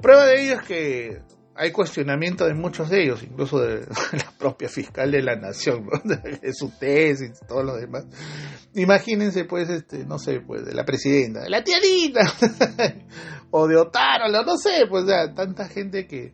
Prueba 0.00 0.26
de 0.26 0.42
ello 0.42 0.54
es 0.60 0.62
que 0.62 1.22
hay 1.58 1.72
cuestionamiento 1.72 2.46
de 2.46 2.54
muchos 2.54 2.88
de 2.88 3.02
ellos, 3.02 3.22
incluso 3.24 3.58
de 3.58 3.80
la 4.12 4.32
propia 4.38 4.68
fiscal 4.68 5.10
de 5.10 5.22
la 5.22 5.34
nación, 5.34 5.88
de 6.04 6.54
su 6.54 6.70
tesis 6.78 7.40
todo 7.48 7.64
lo 7.64 7.76
demás. 7.76 8.06
Imagínense, 8.74 9.44
pues, 9.44 9.68
este, 9.68 10.04
no 10.04 10.18
sé, 10.18 10.40
pues, 10.40 10.64
de 10.64 10.74
la 10.74 10.84
presidenta, 10.84 11.40
de 11.40 11.50
la 11.50 11.64
tianita, 11.64 12.20
o 13.50 13.66
de 13.66 13.76
Otaro, 13.76 14.30
no 14.30 14.56
sé, 14.56 14.86
pues, 14.88 15.06
ya, 15.06 15.34
tanta 15.34 15.66
gente 15.68 16.06
que, 16.06 16.32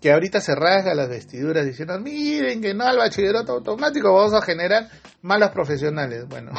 que 0.00 0.10
ahorita 0.10 0.40
se 0.40 0.54
rasga 0.54 0.94
las 0.94 1.10
vestiduras 1.10 1.66
diciendo, 1.66 2.00
miren 2.00 2.62
que 2.62 2.72
no 2.72 2.84
al 2.84 2.96
bachillerato 2.96 3.52
automático 3.52 4.12
vamos 4.12 4.32
a 4.32 4.40
generar 4.40 4.88
malos 5.20 5.50
profesionales. 5.50 6.26
Bueno, 6.28 6.52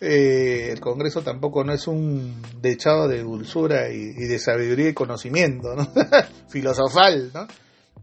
eh, 0.00 0.68
el 0.72 0.80
Congreso 0.80 1.22
tampoco 1.22 1.64
no 1.64 1.72
es 1.72 1.86
un 1.86 2.42
dechado 2.60 3.08
de 3.08 3.22
dulzura 3.22 3.88
y, 3.88 4.12
de 4.12 4.38
sabiduría 4.38 4.90
y 4.90 4.94
conocimiento, 4.94 5.74
¿no? 5.74 5.90
filosofal, 6.48 7.30
¿no? 7.32 7.46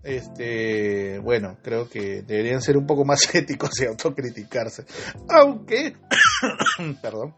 Este, 0.02 1.20
bueno, 1.20 1.58
creo 1.64 1.88
que 1.88 2.24
deberían 2.24 2.62
ser 2.62 2.78
un 2.78 2.88
poco 2.88 3.06
más 3.06 3.24
éticos 3.36 3.80
y 3.80 3.86
autocriticarse. 3.86 4.86
Aunque, 5.30 5.96
perdón, 7.02 7.36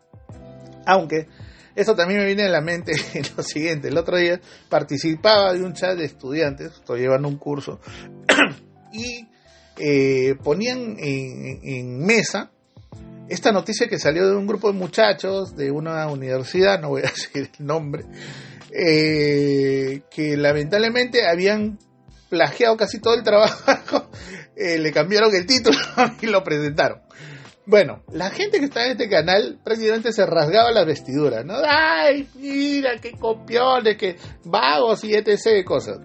aunque, 0.85 1.27
eso 1.75 1.93
también 1.93 2.21
me 2.21 2.25
viene 2.25 2.43
a 2.43 2.49
la 2.49 2.61
mente 2.61 2.93
lo 3.37 3.43
siguiente, 3.43 3.89
el 3.89 3.97
otro 3.97 4.17
día 4.17 4.39
participaba 4.69 5.53
de 5.53 5.63
un 5.63 5.73
chat 5.73 5.97
de 5.97 6.05
estudiantes, 6.05 6.71
estoy 6.75 7.01
llevando 7.01 7.27
un 7.27 7.37
curso, 7.37 7.81
y 8.93 9.27
eh, 9.77 10.35
ponían 10.41 10.95
en 10.97 12.05
mesa 12.05 12.51
esta 13.29 13.51
noticia 13.51 13.87
que 13.87 13.99
salió 13.99 14.27
de 14.27 14.35
un 14.35 14.47
grupo 14.47 14.71
de 14.71 14.77
muchachos 14.77 15.55
de 15.55 15.71
una 15.71 16.07
universidad, 16.07 16.79
no 16.79 16.89
voy 16.89 17.01
a 17.01 17.09
decir 17.09 17.49
el 17.57 17.65
nombre, 17.65 18.05
eh, 18.71 20.01
que 20.09 20.37
lamentablemente 20.37 21.27
habían 21.27 21.79
plagiado 22.29 22.75
casi 22.77 22.99
todo 22.99 23.15
el 23.15 23.23
trabajo, 23.23 24.09
eh, 24.55 24.77
le 24.77 24.91
cambiaron 24.91 25.33
el 25.33 25.45
título 25.45 25.77
y 26.21 26.27
lo 26.27 26.43
presentaron. 26.43 27.01
Bueno, 27.67 28.03
la 28.11 28.29
gente 28.29 28.59
que 28.59 28.65
está 28.65 28.85
en 28.85 28.91
este 28.91 29.09
canal 29.09 29.59
prácticamente 29.63 30.13
se 30.13 30.23
rasgaba 30.25 30.71
las 30.71 30.85
vestiduras, 30.85 31.43
¿no? 31.43 31.55
¡Ay, 31.67 32.29
mira, 32.35 32.99
qué 33.01 33.13
copiones, 33.13 33.97
qué 33.97 34.17
vagos 34.43 35.03
y 35.03 35.15
etc. 35.15 35.65
cosas! 35.65 35.97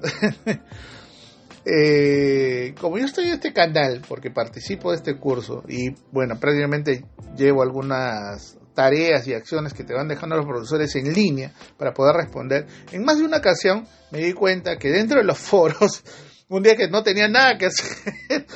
Eh, 1.65 2.75
como 2.81 2.99
yo 2.99 3.05
estoy 3.05 3.27
en 3.27 3.35
este 3.35 3.53
canal, 3.53 4.03
porque 4.09 4.31
participo 4.31 4.91
de 4.91 4.97
este 4.97 5.17
curso 5.17 5.63
y 5.69 5.91
bueno, 6.11 6.39
prácticamente 6.41 7.05
llevo 7.37 7.63
algunas 7.63 8.59
tareas 8.75 9.27
y 9.27 9.35
acciones 9.35 9.75
que 9.75 9.85
te 9.85 9.93
van 9.93 10.09
dejando 10.09 10.37
los 10.37 10.47
profesores 10.47 10.95
en 10.97 11.13
línea 11.13 11.53
para 11.77 11.93
poder 11.93 12.17
responder, 12.17 12.67
en 12.93 13.05
más 13.05 13.19
de 13.19 13.25
una 13.25 13.39
ocasión 13.39 13.87
me 14.11 14.21
di 14.21 14.33
cuenta 14.33 14.77
que 14.79 14.89
dentro 14.91 15.19
de 15.19 15.25
los 15.25 15.39
foros, 15.51 16.03
un 16.49 16.63
día 16.63 16.77
que 16.77 16.89
no 16.89 17.03
tenía 17.03 17.29
nada 17.29 17.59
que 17.59 17.67
hacer, 17.67 18.15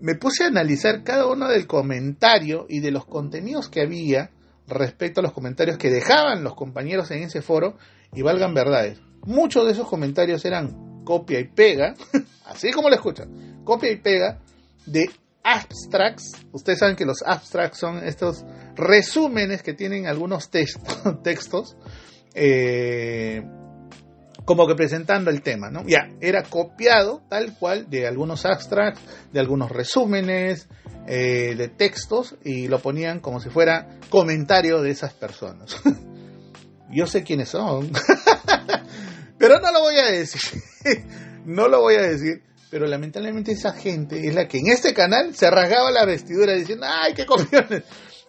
me 0.00 0.14
puse 0.14 0.44
a 0.44 0.48
analizar 0.48 1.02
cada 1.04 1.26
uno 1.26 1.48
del 1.48 1.66
comentario 1.66 2.66
y 2.68 2.80
de 2.80 2.90
los 2.90 3.06
contenidos 3.06 3.70
que 3.70 3.80
había 3.80 4.30
respecto 4.66 5.20
a 5.20 5.22
los 5.22 5.32
comentarios 5.32 5.78
que 5.78 5.90
dejaban 5.90 6.44
los 6.44 6.54
compañeros 6.54 7.10
en 7.10 7.22
ese 7.22 7.40
foro 7.40 7.76
y 8.12 8.22
valgan 8.22 8.54
verdades. 8.54 9.00
Muchos 9.24 9.64
de 9.66 9.72
esos 9.72 9.88
comentarios 9.88 10.44
eran 10.44 10.91
copia 11.04 11.40
y 11.40 11.44
pega, 11.44 11.94
así 12.46 12.70
como 12.70 12.88
lo 12.88 12.94
escuchan, 12.94 13.62
copia 13.64 13.90
y 13.90 13.96
pega 13.96 14.38
de 14.86 15.10
abstracts. 15.42 16.46
Ustedes 16.52 16.78
saben 16.78 16.96
que 16.96 17.04
los 17.04 17.22
abstracts 17.22 17.78
son 17.78 18.04
estos 18.04 18.44
resúmenes 18.76 19.62
que 19.62 19.74
tienen 19.74 20.06
algunos 20.06 20.50
textos, 21.22 21.76
eh, 22.34 23.42
como 24.44 24.66
que 24.66 24.74
presentando 24.74 25.30
el 25.30 25.42
tema, 25.42 25.70
¿no? 25.70 25.84
Ya, 25.86 26.10
era 26.20 26.42
copiado 26.42 27.22
tal 27.28 27.56
cual 27.58 27.88
de 27.88 28.06
algunos 28.06 28.44
abstracts, 28.44 29.00
de 29.32 29.40
algunos 29.40 29.70
resúmenes, 29.70 30.68
eh, 31.06 31.54
de 31.56 31.68
textos, 31.68 32.36
y 32.44 32.68
lo 32.68 32.80
ponían 32.80 33.20
como 33.20 33.40
si 33.40 33.50
fuera 33.50 33.98
comentario 34.10 34.82
de 34.82 34.90
esas 34.90 35.12
personas. 35.12 35.76
Yo 36.90 37.06
sé 37.06 37.22
quiénes 37.22 37.48
son. 37.48 37.90
Pero 39.42 39.58
no 39.58 39.72
lo 39.72 39.80
voy 39.80 39.96
a 39.96 40.06
decir. 40.06 40.62
no 41.46 41.66
lo 41.66 41.80
voy 41.80 41.96
a 41.96 42.02
decir. 42.02 42.44
Pero 42.70 42.86
lamentablemente 42.86 43.50
esa 43.50 43.72
gente 43.72 44.24
es 44.24 44.32
la 44.36 44.46
que 44.46 44.58
en 44.58 44.68
este 44.68 44.94
canal 44.94 45.34
se 45.34 45.50
rasgaba 45.50 45.90
la 45.90 46.04
vestidura 46.04 46.54
diciendo, 46.54 46.86
¡ay, 46.88 47.12
qué 47.12 47.26
copiones! 47.26 47.82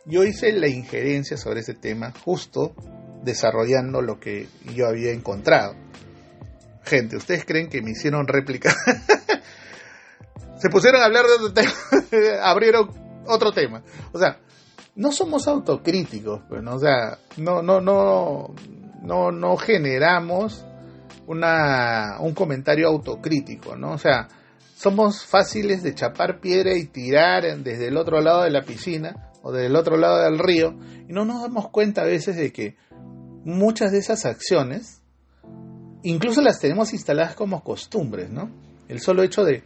Yo 0.07 0.23
hice 0.23 0.51
la 0.53 0.67
injerencia 0.67 1.37
sobre 1.37 1.59
ese 1.59 1.75
tema 1.75 2.11
justo 2.25 2.73
desarrollando 3.21 4.01
lo 4.01 4.19
que 4.19 4.47
yo 4.73 4.87
había 4.87 5.11
encontrado. 5.11 5.75
Gente, 6.83 7.15
¿ustedes 7.17 7.45
creen 7.45 7.69
que 7.69 7.83
me 7.83 7.91
hicieron 7.91 8.27
réplica? 8.27 8.75
se 10.57 10.69
pusieron 10.71 10.99
a 10.99 11.05
hablar 11.05 11.25
de 11.27 11.33
otro 11.33 11.53
tema, 11.53 11.73
abrieron 12.41 12.89
otro 13.27 13.51
tema. 13.51 13.83
O 14.13 14.17
sea, 14.17 14.39
no 14.95 15.11
somos 15.11 15.47
autocríticos, 15.47 16.41
pues, 16.49 16.63
o 16.65 16.79
sea, 16.79 17.19
no, 17.37 17.61
no, 17.61 17.79
no, 17.81 18.55
no, 19.03 19.31
no 19.31 19.57
generamos 19.57 20.65
una, 21.27 22.17
un 22.19 22.33
comentario 22.33 22.87
autocrítico, 22.87 23.75
¿no? 23.75 23.91
O 23.91 23.97
sea, 23.97 24.27
somos 24.75 25.23
fáciles 25.25 25.83
de 25.83 25.95
chapar 25.95 26.39
piedra 26.39 26.75
y 26.75 26.85
tirar 26.85 27.57
desde 27.59 27.87
el 27.87 27.97
otro 27.97 28.21
lado 28.21 28.43
de 28.43 28.51
la 28.51 28.63
piscina 28.63 29.31
o 29.41 29.51
del 29.51 29.75
otro 29.75 29.97
lado 29.97 30.23
del 30.23 30.39
río 30.39 30.75
y 31.07 31.13
no 31.13 31.25
nos 31.25 31.41
damos 31.41 31.69
cuenta 31.69 32.01
a 32.01 32.05
veces 32.05 32.35
de 32.35 32.51
que 32.51 32.75
muchas 33.45 33.91
de 33.91 33.99
esas 33.99 34.25
acciones 34.25 35.01
incluso 36.03 36.41
las 36.41 36.59
tenemos 36.59 36.93
instaladas 36.93 37.35
como 37.35 37.63
costumbres, 37.63 38.29
¿no? 38.29 38.51
El 38.87 38.99
solo 38.99 39.23
hecho 39.23 39.43
de, 39.43 39.63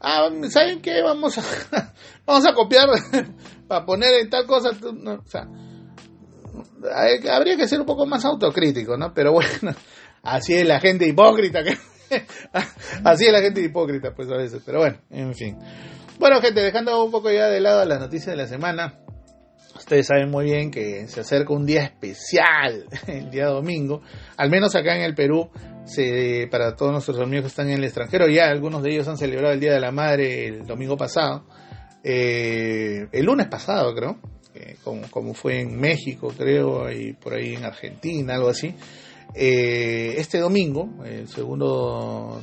ah, 0.00 0.28
¿saben 0.48 0.80
qué? 0.80 1.02
Vamos 1.02 1.38
a, 1.38 1.42
vamos 2.26 2.46
a 2.46 2.54
copiar 2.54 2.88
para 3.68 3.84
poner 3.84 4.14
en 4.14 4.30
tal 4.30 4.46
cosa, 4.46 4.70
o 4.70 5.28
sea, 5.28 5.48
habría 7.32 7.56
que 7.56 7.68
ser 7.68 7.80
un 7.80 7.86
poco 7.86 8.06
más 8.06 8.24
autocrítico, 8.24 8.96
¿no? 8.96 9.12
Pero 9.12 9.32
bueno, 9.32 9.74
Así 10.24 10.54
es 10.54 10.66
la 10.66 10.80
gente 10.80 11.06
hipócrita. 11.06 11.62
Que... 11.62 11.76
Así 13.04 13.26
es 13.26 13.32
la 13.32 13.40
gente 13.40 13.60
hipócrita, 13.60 14.14
pues 14.14 14.30
a 14.30 14.36
veces. 14.36 14.62
Pero 14.64 14.78
bueno, 14.78 14.98
en 15.10 15.34
fin. 15.34 15.56
Bueno, 16.18 16.40
gente, 16.40 16.60
dejando 16.62 17.04
un 17.04 17.10
poco 17.10 17.30
ya 17.30 17.48
de 17.48 17.60
lado 17.60 17.84
las 17.84 18.00
noticias 18.00 18.28
de 18.28 18.36
la 18.36 18.48
semana. 18.48 19.00
Ustedes 19.76 20.06
saben 20.06 20.30
muy 20.30 20.46
bien 20.46 20.70
que 20.70 21.08
se 21.08 21.20
acerca 21.20 21.52
un 21.52 21.66
día 21.66 21.82
especial, 21.82 22.86
el 23.06 23.30
día 23.30 23.46
domingo. 23.46 24.02
Al 24.36 24.48
menos 24.48 24.74
acá 24.76 24.96
en 24.96 25.02
el 25.02 25.14
Perú, 25.14 25.50
se, 25.84 26.46
para 26.50 26.76
todos 26.76 26.92
nuestros 26.92 27.18
amigos 27.18 27.42
que 27.42 27.48
están 27.48 27.68
en 27.68 27.78
el 27.78 27.84
extranjero, 27.84 28.28
ya 28.28 28.48
algunos 28.48 28.82
de 28.82 28.92
ellos 28.92 29.08
han 29.08 29.18
celebrado 29.18 29.52
el 29.52 29.60
Día 29.60 29.74
de 29.74 29.80
la 29.80 29.90
Madre 29.90 30.46
el 30.46 30.66
domingo 30.66 30.96
pasado. 30.96 31.44
Eh, 32.04 33.08
el 33.10 33.24
lunes 33.24 33.48
pasado, 33.48 33.94
creo, 33.94 34.18
como, 34.84 35.10
como, 35.10 35.34
fue 35.34 35.60
en 35.60 35.78
México, 35.80 36.32
creo, 36.36 36.90
y 36.90 37.14
por 37.14 37.34
ahí 37.34 37.54
en 37.54 37.64
Argentina, 37.64 38.34
algo 38.34 38.50
así. 38.50 38.74
Eh, 39.34 40.14
este 40.18 40.38
domingo, 40.38 40.88
el 41.04 41.28
segundo, 41.28 42.42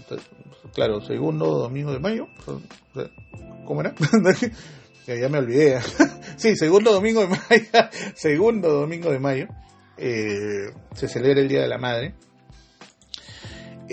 claro, 0.74 1.02
segundo 1.02 1.46
domingo 1.60 1.94
de 1.94 2.00
mayo, 2.00 2.28
¿cómo 3.65 3.82
era? 3.82 3.94
ya 5.08 5.30
me 5.30 5.39
olvidé. 5.39 5.80
sí, 6.38 6.56
segundo 6.56 6.91
domingo 6.91 7.22
de 7.22 7.28
mayo, 7.28 7.89
segundo 8.15 8.72
domingo 8.72 9.12
de 9.12 9.20
mayo, 9.20 9.48
eh, 9.98 10.72
se 10.94 11.08
celebra 11.08 11.41
el 11.41 11.48
Día 11.48 11.62
de 11.62 11.67
la 11.67 11.78
Madre. 11.78 12.13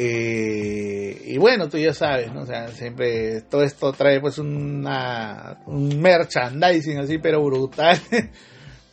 Eh, 0.01 1.22
y 1.24 1.38
bueno, 1.38 1.68
tú 1.68 1.77
ya 1.77 1.92
sabes, 1.92 2.33
¿no? 2.33 2.42
O 2.42 2.46
sea, 2.46 2.68
siempre 2.68 3.40
todo 3.42 3.64
esto 3.64 3.92
trae 3.92 4.20
pues 4.20 4.38
una, 4.38 5.59
un 5.66 6.01
merchandising 6.01 6.98
así, 6.98 7.18
pero 7.18 7.42
brutal, 7.42 7.98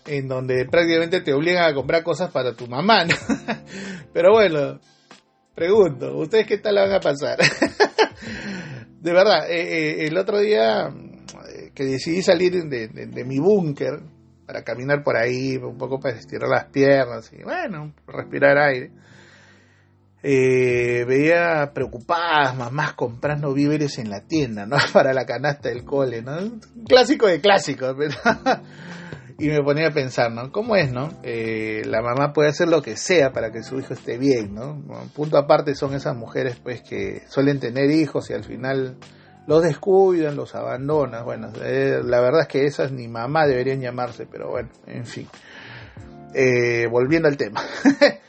en 0.05 0.27
donde 0.27 0.65
prácticamente 0.65 1.21
te 1.21 1.33
obligan 1.33 1.69
a 1.69 1.73
comprar 1.73 2.03
cosas 2.03 2.31
para 2.31 2.53
tu 2.53 2.67
mamá, 2.67 3.05
pero 4.13 4.33
bueno, 4.33 4.79
pregunto, 5.53 6.17
¿ustedes 6.17 6.45
qué 6.47 6.57
tal 6.57 6.75
la 6.75 6.83
van 6.83 6.93
a 6.93 6.99
pasar? 6.99 7.39
de 9.01 9.13
verdad, 9.13 9.49
eh, 9.49 9.61
eh, 9.61 10.07
el 10.07 10.17
otro 10.17 10.39
día 10.39 10.93
que 11.73 11.83
decidí 11.83 12.21
salir 12.21 12.53
de, 12.63 13.25
mi 13.25 13.39
búnker 13.39 14.01
para 14.45 14.63
caminar 14.63 15.03
por 15.03 15.17
ahí, 15.17 15.57
un 15.57 15.77
poco 15.77 15.99
para 15.99 16.17
estirar 16.17 16.49
las 16.49 16.65
piernas 16.65 17.31
y 17.33 17.43
bueno, 17.43 17.93
respirar 18.07 18.57
aire 18.57 18.91
eh, 20.27 21.05
veía 21.05 21.71
preocupadas 21.71 22.55
mamás 22.57 22.93
comprando 22.93 23.53
víveres 23.53 23.99
en 23.99 24.09
la 24.09 24.21
tienda, 24.21 24.65
¿no? 24.65 24.77
Para 24.93 25.13
la 25.13 25.23
canasta 25.23 25.69
del 25.69 25.85
cole, 25.85 26.23
¿no? 26.23 26.35
clásico 26.87 27.27
de 27.27 27.39
clásicos, 27.39 27.95
y 29.37 29.49
me 29.49 29.61
ponía 29.61 29.87
a 29.87 29.91
pensar, 29.91 30.31
¿no? 30.31 30.51
¿Cómo 30.51 30.75
es, 30.75 30.91
no? 30.91 31.09
Eh, 31.23 31.81
la 31.85 32.01
mamá 32.01 32.31
puede 32.31 32.49
hacer 32.49 32.69
lo 32.69 32.81
que 32.81 32.95
sea 32.95 33.31
para 33.31 33.51
que 33.51 33.63
su 33.63 33.77
hijo 33.77 33.93
esté 33.93 34.17
bien, 34.17 34.53
¿no? 34.53 34.81
Punto 35.13 35.37
aparte 35.37 35.75
son 35.75 35.93
esas 35.93 36.15
mujeres, 36.15 36.57
pues, 36.61 36.81
que 36.81 37.23
suelen 37.27 37.59
tener 37.59 37.91
hijos 37.91 38.29
y 38.29 38.33
al 38.33 38.43
final 38.43 38.95
los 39.47 39.63
descuidan, 39.63 40.35
los 40.35 40.55
abandonan. 40.55 41.25
Bueno, 41.25 41.51
eh, 41.61 42.01
la 42.03 42.21
verdad 42.21 42.41
es 42.41 42.47
que 42.47 42.65
esas 42.65 42.91
ni 42.91 43.07
mamá 43.07 43.45
deberían 43.45 43.81
llamarse, 43.81 44.25
pero 44.25 44.49
bueno, 44.49 44.69
en 44.87 45.05
fin. 45.05 45.27
Eh, 46.33 46.87
volviendo 46.89 47.27
al 47.27 47.37
tema. 47.37 47.61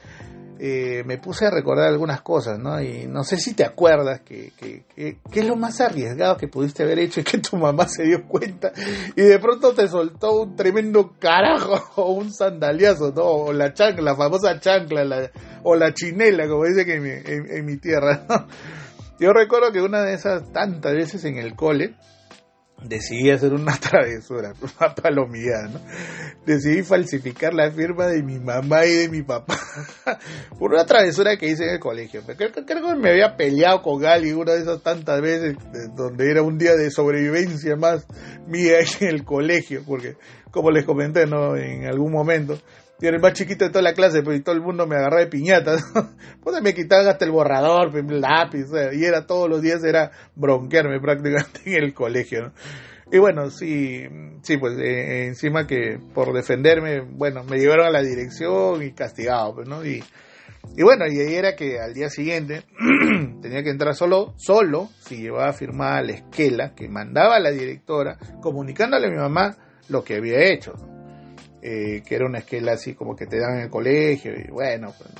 Eh, 0.59 1.03
me 1.05 1.19
puse 1.19 1.47
a 1.47 1.51
recordar 1.51 1.89
algunas 1.89 2.23
cosas, 2.23 2.59
¿no? 2.59 2.81
Y 2.81 3.07
no 3.07 3.25
sé 3.25 3.37
si 3.37 3.53
te 3.55 3.65
acuerdas 3.65 4.21
que, 4.21 4.53
que, 4.57 5.19
es 5.33 5.47
lo 5.47 5.57
más 5.57 5.81
arriesgado 5.83 6.39
que 6.39 6.49
pudiste 6.49 6.83
haber 6.83 6.99
hecho 6.99 7.21
y 7.21 7.25
que 7.25 7.39
tu 7.39 7.57
mamá 7.59 7.87
se 7.87 8.05
dio 8.05 8.27
cuenta 8.27 8.73
y 9.15 9.23
de 9.23 9.39
pronto 9.39 9.75
te 9.75 9.87
soltó 9.87 10.43
un 10.43 10.57
tremendo 10.57 11.15
carajo 11.19 11.83
o 12.03 12.13
un 12.13 12.33
sandaliazo, 12.33 13.13
¿no? 13.15 13.25
O 13.25 13.53
la 13.53 13.75
chancla, 13.75 14.13
la 14.13 14.17
famosa 14.17 14.59
chancla, 14.59 15.31
o 15.63 15.75
la 15.75 15.93
chinela, 15.93 16.49
como 16.49 16.65
dice 16.65 16.87
que 16.87 16.95
en, 16.95 17.67
mi 17.67 17.77
tierra, 17.77 18.25
¿no? 18.29 18.47
Yo 19.19 19.33
recuerdo 19.33 19.73
que 19.73 19.83
una 19.83 20.03
de 20.03 20.15
esas 20.15 20.53
tantas 20.53 20.95
veces 20.95 21.25
en 21.25 21.37
el 21.37 21.55
cole, 21.55 21.95
decidí 22.83 23.31
hacer 23.31 23.53
una 23.53 23.77
travesura, 23.81 24.53
una 24.61 24.95
palomía, 24.95 25.69
¿no? 25.71 25.81
Decidí 26.45 26.83
falsificar 26.83 27.55
la 27.55 27.71
firma 27.71 28.07
de 28.07 28.23
mi 28.23 28.39
mamá 28.39 28.87
y 28.87 28.95
de 28.95 29.09
mi 29.09 29.23
papá 29.23 29.59
por 30.59 30.73
una 30.73 30.85
travesura 30.85 31.37
que 31.37 31.49
hice 31.49 31.65
en 31.65 31.71
el 31.71 31.81
colegio. 31.81 32.23
Creo, 32.25 32.53
creo 32.53 32.65
que 32.65 32.95
me 32.97 33.11
había 33.11 33.37
peleado 33.37 33.83
con 33.83 34.01
Gali 34.01 34.33
una 34.33 34.53
de 34.53 34.61
esas 34.61 34.83
tantas 34.83 35.21
veces, 35.21 35.57
donde 35.95 36.31
era 36.31 36.43
un 36.43 36.59
día 36.59 36.75
de 36.77 36.91
sobrevivencia 36.91 37.77
más 37.77 38.07
mía 38.47 38.79
en 39.01 39.09
el 39.09 39.25
colegio, 39.25 39.83
porque 39.87 40.17
como 40.51 40.71
les 40.71 40.85
comenté, 40.85 41.27
¿no? 41.27 41.57
En 41.57 41.87
algún 41.87 42.13
momento 42.13 42.59
y 42.99 43.07
era 43.07 43.17
el 43.17 43.23
más 43.23 43.35
chiquito 43.35 43.65
de 43.65 43.71
toda 43.71 43.83
la 43.83 43.93
clase, 43.93 44.23
pues, 44.23 44.39
y 44.39 44.43
todo 44.43 44.55
el 44.55 44.63
mundo 44.63 44.87
me 44.87 44.97
agarraba 44.97 45.21
de 45.21 45.29
piñatas. 45.29 45.85
pues 46.43 46.57
me 46.63 46.75
quitaban 46.75 47.07
hasta 47.07 47.25
el 47.25 47.31
borrador, 47.31 47.95
el 47.95 48.21
lápiz, 48.21 48.67
y 48.93 49.05
era 49.05 49.27
todos 49.27 49.51
los 49.51 49.61
días, 49.61 49.85
era 49.85 50.11
bronquearme 50.35 50.99
prácticamente 51.03 51.61
en 51.67 51.85
el 51.85 51.95
colegio, 51.95 52.53
Y 53.13 53.19
bueno, 53.19 53.51
sí, 53.51 54.05
sí, 54.43 54.57
pues 54.57 54.79
eh, 54.79 55.27
encima 55.27 55.67
que 55.67 55.99
por 56.15 56.33
defenderme, 56.33 57.01
bueno, 57.01 57.45
me 57.45 57.59
llevaron 57.59 57.87
a 57.87 57.91
la 57.91 58.03
dirección 58.03 58.83
y 58.83 58.93
castigado, 58.93 59.57
pues, 59.57 59.69
¿no? 59.69 59.85
Y, 59.85 60.03
y 60.75 60.83
bueno, 60.83 61.05
y 61.07 61.21
ahí 61.21 61.35
era 61.35 61.55
que 61.55 61.79
al 61.79 61.93
día 61.93 62.09
siguiente 62.09 62.63
tenía 63.43 63.63
que 63.63 63.71
entrar 63.71 63.95
solo, 63.95 64.33
solo, 64.37 64.89
si 65.01 65.19
llevaba 65.19 65.53
firmada 65.53 66.03
la 66.03 66.13
esquela 66.13 66.75
que 66.75 66.89
mandaba 66.89 67.39
la 67.41 67.51
directora, 67.51 68.17
comunicándole 68.41 69.07
a 69.07 69.11
mi 69.11 69.17
mamá 69.17 69.55
lo 69.89 70.03
que 70.03 70.17
había 70.17 70.53
hecho, 70.53 70.75
eh, 71.69 72.03
que 72.07 72.15
era 72.15 72.27
una 72.27 72.39
esquela 72.39 72.75
así 72.75 72.95
como 72.95 73.17
que 73.17 73.27
te 73.27 73.41
dan 73.41 73.57
en 73.57 73.63
el 73.63 73.71
colegio, 73.71 74.33
y 74.39 74.49
bueno, 74.53 74.95
pues, 74.97 75.11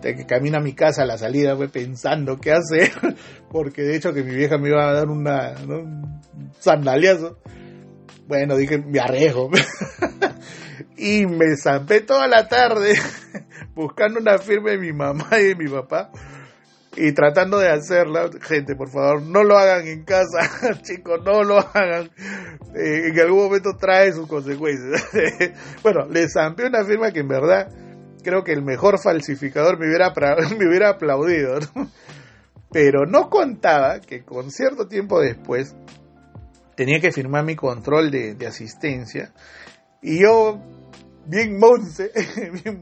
que 0.00 0.24
camino 0.24 0.58
a 0.58 0.60
mi 0.60 0.72
casa 0.72 1.02
a 1.02 1.06
la 1.06 1.18
salida 1.18 1.56
fue 1.56 1.68
pensando 1.68 2.38
qué 2.38 2.52
hacer, 2.52 2.92
porque 3.50 3.82
de 3.82 3.96
hecho 3.96 4.14
que 4.14 4.22
mi 4.22 4.36
vieja 4.36 4.56
me 4.56 4.68
iba 4.68 4.88
a 4.88 4.92
dar 4.92 5.08
una, 5.08 5.54
un 5.66 6.20
sandaliazo. 6.60 7.38
Bueno, 8.28 8.56
dije, 8.56 8.78
me 8.78 9.00
arriesgo. 9.00 9.50
y 10.96 11.26
me 11.26 11.56
zampé 11.56 12.02
toda 12.02 12.28
la 12.28 12.46
tarde 12.46 12.94
buscando 13.74 14.20
una 14.20 14.38
firma 14.38 14.70
de 14.70 14.78
mi 14.78 14.92
mamá 14.92 15.26
y 15.40 15.48
de 15.48 15.54
mi 15.56 15.68
papá 15.68 16.12
y 16.96 17.12
tratando 17.12 17.58
de 17.58 17.70
hacerla, 17.70 18.30
gente, 18.40 18.76
por 18.76 18.88
favor, 18.90 19.22
no 19.22 19.42
lo 19.42 19.58
hagan 19.58 19.86
en 19.86 20.04
casa, 20.04 20.50
chicos, 20.82 21.20
no 21.24 21.42
lo 21.42 21.58
hagan. 21.58 22.10
Eh, 22.74 23.08
en 23.08 23.20
algún 23.20 23.44
momento 23.44 23.76
trae 23.78 24.12
sus 24.12 24.26
consecuencias. 24.26 25.04
bueno, 25.82 26.06
les 26.08 26.32
zampé 26.32 26.66
una 26.66 26.84
firma 26.84 27.10
que 27.12 27.20
en 27.20 27.28
verdad 27.28 27.68
creo 28.22 28.42
que 28.42 28.52
el 28.52 28.62
mejor 28.62 29.00
falsificador 29.00 29.78
me 29.78 29.86
hubiera, 29.86 30.12
me 30.58 30.68
hubiera 30.68 30.90
aplaudido, 30.90 31.58
Pero 32.70 33.06
no 33.06 33.28
contaba 33.28 34.00
que 34.00 34.24
con 34.24 34.50
cierto 34.50 34.88
tiempo 34.88 35.20
después 35.20 35.76
tenía 36.76 37.00
que 37.00 37.12
firmar 37.12 37.44
mi 37.44 37.54
control 37.54 38.10
de, 38.10 38.34
de 38.34 38.46
asistencia 38.46 39.32
y 40.02 40.20
yo, 40.20 40.60
bien 41.26 41.58
monce, 41.58 42.10
bien 42.52 42.80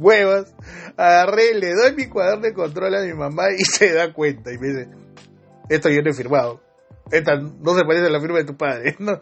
huevas, 0.00 0.54
agarré, 0.96 1.54
le 1.54 1.74
doy 1.74 1.94
mi 1.94 2.08
cuaderno 2.08 2.42
de 2.42 2.54
control 2.54 2.94
a 2.94 3.02
mi 3.02 3.12
mamá 3.12 3.44
y 3.56 3.64
se 3.64 3.92
da 3.92 4.12
cuenta 4.12 4.52
y 4.52 4.58
me 4.58 4.68
dice, 4.68 4.88
esto 5.68 5.88
yo 5.88 6.02
no 6.02 6.10
he 6.10 6.14
firmado, 6.14 6.60
esta 7.10 7.36
no 7.36 7.76
se 7.76 7.84
parece 7.84 8.06
a 8.06 8.10
la 8.10 8.20
firma 8.20 8.38
de 8.38 8.44
tu 8.44 8.56
padre, 8.56 8.96
¿no? 8.98 9.20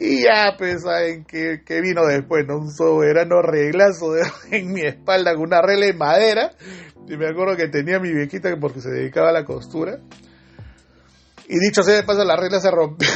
Y 0.00 0.22
ya, 0.22 0.54
pues, 0.56 0.82
¿saben 0.82 1.24
qué, 1.24 1.80
vino 1.80 2.06
después? 2.06 2.46
¿no? 2.46 2.58
Un 2.58 2.70
soberano 2.70 3.42
reglazo 3.42 4.14
en 4.50 4.72
mi 4.72 4.82
espalda 4.82 5.34
con 5.34 5.44
una 5.44 5.60
regla 5.60 5.86
de 5.86 5.94
madera. 5.94 6.52
Y 7.08 7.16
me 7.16 7.26
acuerdo 7.26 7.56
que 7.56 7.68
tenía 7.68 7.98
mi 7.98 8.12
viejita 8.12 8.54
porque 8.60 8.80
se 8.80 8.90
dedicaba 8.90 9.30
a 9.30 9.32
la 9.32 9.44
costura. 9.44 9.98
Y 11.48 11.58
dicho 11.58 11.82
sea 11.82 11.94
de 11.94 12.02
paso, 12.04 12.24
la 12.24 12.36
regla 12.36 12.60
se 12.60 12.70
rompió. 12.70 13.08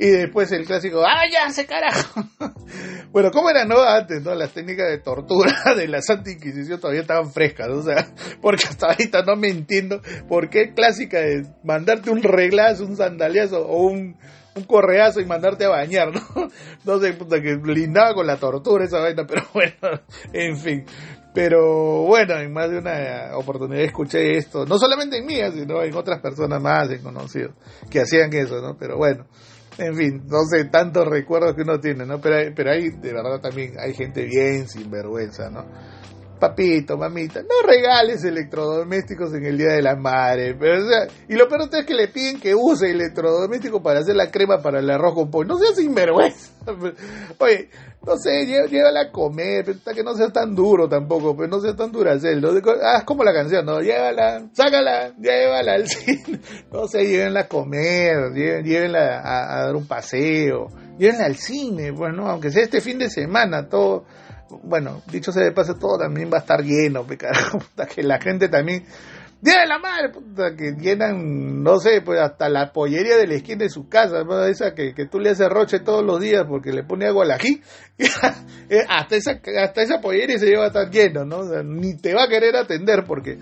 Y 0.00 0.10
después 0.10 0.52
el 0.52 0.64
clásico, 0.64 1.02
¡ah, 1.04 1.24
ya, 1.30 1.50
se 1.50 1.66
carajo! 1.66 2.22
bueno, 3.10 3.32
¿cómo 3.32 3.50
era, 3.50 3.64
no? 3.64 3.82
Antes, 3.82 4.22
¿no? 4.22 4.32
Las 4.34 4.52
técnicas 4.52 4.88
de 4.88 4.98
tortura 4.98 5.52
de 5.76 5.88
la 5.88 6.00
Santa 6.02 6.30
Inquisición 6.30 6.78
todavía 6.78 7.00
estaban 7.00 7.32
frescas, 7.32 7.68
o 7.68 7.82
sea, 7.82 8.06
porque 8.40 8.64
hasta 8.68 8.86
ahorita 8.88 9.22
no 9.22 9.34
me 9.34 9.48
entiendo 9.48 10.00
por 10.28 10.50
qué 10.50 10.72
clásica 10.72 11.18
de 11.18 11.46
mandarte 11.64 12.10
un 12.10 12.22
reglazo, 12.22 12.84
un 12.84 12.96
sandaliazo 12.96 13.66
o 13.66 13.88
un, 13.88 14.16
un 14.54 14.64
correazo 14.64 15.20
y 15.20 15.24
mandarte 15.24 15.64
a 15.64 15.70
bañar, 15.70 16.12
¿no? 16.14 16.48
No 16.84 17.00
sé, 17.00 17.14
puta, 17.14 17.42
que 17.42 17.56
lindaba 17.56 18.14
con 18.14 18.26
la 18.26 18.36
tortura 18.36 18.84
esa 18.84 19.00
vaina, 19.00 19.26
pero 19.26 19.42
bueno, 19.52 20.00
en 20.32 20.56
fin. 20.56 20.84
Pero 21.34 22.02
bueno, 22.02 22.38
en 22.38 22.52
más 22.52 22.70
de 22.70 22.78
una 22.78 23.36
oportunidad 23.36 23.82
escuché 23.82 24.36
esto, 24.36 24.64
no 24.64 24.78
solamente 24.78 25.18
en 25.18 25.26
mí, 25.26 25.40
sino 25.52 25.82
en 25.82 25.94
otras 25.94 26.20
personas 26.20 26.60
más, 26.62 26.90
en 26.90 27.02
conocidos, 27.02 27.54
que 27.90 28.00
hacían 28.00 28.32
eso, 28.32 28.60
¿no? 28.60 28.76
Pero 28.76 28.96
bueno, 28.96 29.26
en 29.78 29.96
fin, 29.96 30.22
no 30.26 30.44
sé, 30.44 30.64
tantos 30.66 31.06
recuerdos 31.06 31.54
que 31.54 31.62
uno 31.62 31.78
tiene, 31.78 32.04
¿no? 32.04 32.20
Pero, 32.20 32.52
pero 32.54 32.72
ahí 32.72 32.90
de 32.90 33.12
verdad 33.12 33.40
también 33.40 33.74
hay 33.78 33.94
gente 33.94 34.24
bien 34.24 34.68
sin 34.68 34.90
vergüenza, 34.90 35.50
¿no? 35.50 35.64
Papito, 36.38 36.96
mamita, 36.96 37.42
no 37.42 37.66
regales 37.66 38.24
electrodomésticos 38.24 39.34
en 39.34 39.44
el 39.44 39.58
Día 39.58 39.72
de 39.72 39.82
la 39.82 39.96
Madre. 39.96 40.54
Pero, 40.54 40.84
o 40.84 40.88
sea, 40.88 41.06
y 41.28 41.34
lo 41.34 41.48
peor 41.48 41.68
es 41.72 41.86
que 41.86 41.94
le 41.94 42.08
piden 42.08 42.40
que 42.40 42.54
use 42.54 42.90
electrodomésticos 42.90 43.82
para 43.82 44.00
hacer 44.00 44.16
la 44.16 44.30
crema 44.30 44.62
para 44.62 44.80
el 44.80 44.90
arroz 44.90 45.14
con 45.14 45.30
pollo. 45.30 45.48
No 45.48 45.58
seas 45.58 45.76
sinvergüenza. 45.76 46.52
Oye, 47.38 47.70
no 48.06 48.16
sé, 48.16 48.46
llévala 48.46 49.02
a 49.02 49.12
comer, 49.12 49.64
pero 49.64 49.96
que 49.96 50.02
no 50.02 50.14
sea 50.14 50.28
tan 50.28 50.54
duro 50.54 50.88
tampoco, 50.88 51.36
pero 51.36 51.48
no 51.48 51.60
sea 51.60 51.74
tan 51.74 51.90
duracel. 51.90 52.40
¿no? 52.40 52.50
Ah, 52.82 52.98
es 52.98 53.04
como 53.04 53.24
la 53.24 53.32
canción, 53.32 53.66
¿no? 53.66 53.80
Llévala, 53.80 54.48
sácala, 54.52 55.12
llévala 55.18 55.72
al 55.74 55.88
cine. 55.88 56.40
No 56.72 56.86
sé, 56.86 57.04
llévenla 57.04 57.40
a 57.40 57.48
comer, 57.48 58.32
llévenla 58.32 59.20
a, 59.24 59.64
dar 59.64 59.76
un 59.76 59.86
paseo, 59.86 60.68
llévenla 60.98 61.26
al 61.26 61.36
cine, 61.36 61.90
bueno, 61.90 62.28
aunque 62.28 62.50
sea 62.50 62.62
este 62.62 62.80
fin 62.80 62.98
de 62.98 63.10
semana, 63.10 63.68
todo 63.68 64.04
bueno, 64.62 65.02
dicho 65.10 65.32
sea 65.32 65.44
de 65.44 65.52
paso, 65.52 65.74
todo 65.74 65.98
también 65.98 66.30
va 66.32 66.38
a 66.38 66.40
estar 66.40 66.62
lleno, 66.62 67.06
que 67.94 68.02
la 68.02 68.20
gente 68.20 68.48
también 68.48 68.84
Día 69.40 69.60
de 69.60 69.68
la 69.68 69.78
madre, 69.78 70.08
puta, 70.08 70.56
que 70.56 70.72
llenan, 70.72 71.62
no 71.62 71.78
sé, 71.78 72.02
pues 72.04 72.20
hasta 72.20 72.48
la 72.48 72.72
pollería 72.72 73.16
de 73.16 73.28
la 73.28 73.34
esquina 73.34 73.62
de 73.62 73.70
su 73.70 73.88
casa, 73.88 74.24
¿no? 74.24 74.44
esa 74.44 74.74
que, 74.74 74.94
que 74.94 75.06
tú 75.06 75.20
le 75.20 75.30
haces 75.30 75.48
roche 75.48 75.78
todos 75.78 76.04
los 76.04 76.20
días 76.20 76.44
porque 76.48 76.72
le 76.72 76.82
pone 76.82 77.06
agua 77.06 77.24
al 77.24 77.30
ají, 77.30 77.62
hasta 78.88 79.14
esa, 79.14 79.40
hasta 79.62 79.82
esa 79.82 80.00
pollería 80.00 80.40
se 80.40 80.46
lleva 80.46 80.72
tan 80.72 80.90
lleno, 80.90 81.24
¿no? 81.24 81.44
ni 81.62 81.96
te 81.96 82.14
va 82.14 82.24
a 82.24 82.28
querer 82.28 82.56
atender 82.56 83.04
porque, 83.06 83.38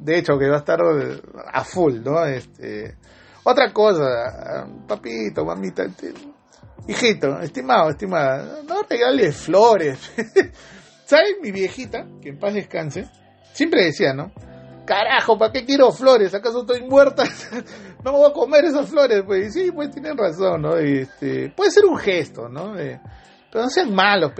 de 0.00 0.18
hecho, 0.18 0.36
que 0.38 0.48
va 0.48 0.56
a 0.56 0.58
estar 0.58 0.80
eh, 0.80 1.20
a 1.52 1.62
full, 1.62 2.00
¿no? 2.02 2.24
Este, 2.24 2.96
otra 3.44 3.72
cosa, 3.72 4.66
papito, 4.88 5.44
mamita, 5.44 5.84
hijito, 6.88 7.38
estimado, 7.40 7.90
estimada, 7.90 8.62
no 8.66 8.82
regales 8.82 9.36
flores. 9.36 9.98
¿Sabes? 11.04 11.36
Mi 11.40 11.52
viejita, 11.52 12.06
que 12.20 12.30
en 12.30 12.38
paz 12.38 12.54
descanse, 12.54 13.08
siempre 13.52 13.84
decía, 13.84 14.12
¿no? 14.12 14.32
carajo, 14.88 15.36
¿para 15.36 15.52
qué 15.52 15.66
quiero 15.66 15.92
flores? 15.92 16.34
¿Acaso 16.34 16.62
estoy 16.62 16.82
muerta? 16.82 17.24
no 18.04 18.12
me 18.12 18.18
voy 18.18 18.30
a 18.30 18.32
comer 18.32 18.64
esas 18.64 18.88
flores, 18.88 19.22
pues. 19.26 19.48
Y 19.48 19.50
sí, 19.50 19.70
pues 19.70 19.90
tienen 19.90 20.16
razón, 20.16 20.62
¿no? 20.62 20.76
Este, 20.76 21.52
puede 21.54 21.70
ser 21.70 21.84
un 21.84 21.98
gesto, 21.98 22.48
¿no? 22.48 22.78
Eh, 22.78 22.98
pero 23.50 23.64
no 23.64 23.70
sean 23.70 23.94
malos, 23.94 24.32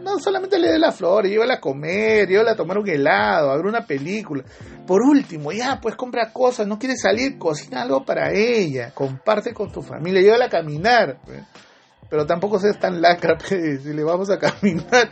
no 0.00 0.18
solamente 0.18 0.58
le 0.58 0.72
dé 0.72 0.78
las 0.78 0.96
flores, 0.96 1.30
llévala 1.30 1.54
a 1.54 1.60
comer, 1.60 2.26
llévala 2.26 2.52
a 2.52 2.56
tomar 2.56 2.78
un 2.78 2.88
helado, 2.88 3.50
a 3.50 3.58
una 3.58 3.86
película. 3.86 4.44
Por 4.86 5.02
último, 5.02 5.52
ya, 5.52 5.78
pues 5.80 5.94
compra 5.94 6.32
cosas, 6.32 6.66
no 6.66 6.78
quieres 6.78 7.02
salir, 7.02 7.38
cocina 7.38 7.82
algo 7.82 8.04
para 8.04 8.32
ella, 8.32 8.92
comparte 8.94 9.52
con 9.52 9.70
tu 9.70 9.82
familia, 9.82 10.22
llévala 10.22 10.46
a 10.46 10.50
caminar. 10.50 11.18
Pero 12.08 12.26
tampoco 12.26 12.58
seas 12.58 12.78
tan 12.78 13.00
lacra, 13.00 13.38
si 13.48 13.92
le 13.92 14.04
vamos 14.04 14.30
a 14.30 14.38
caminar 14.38 15.08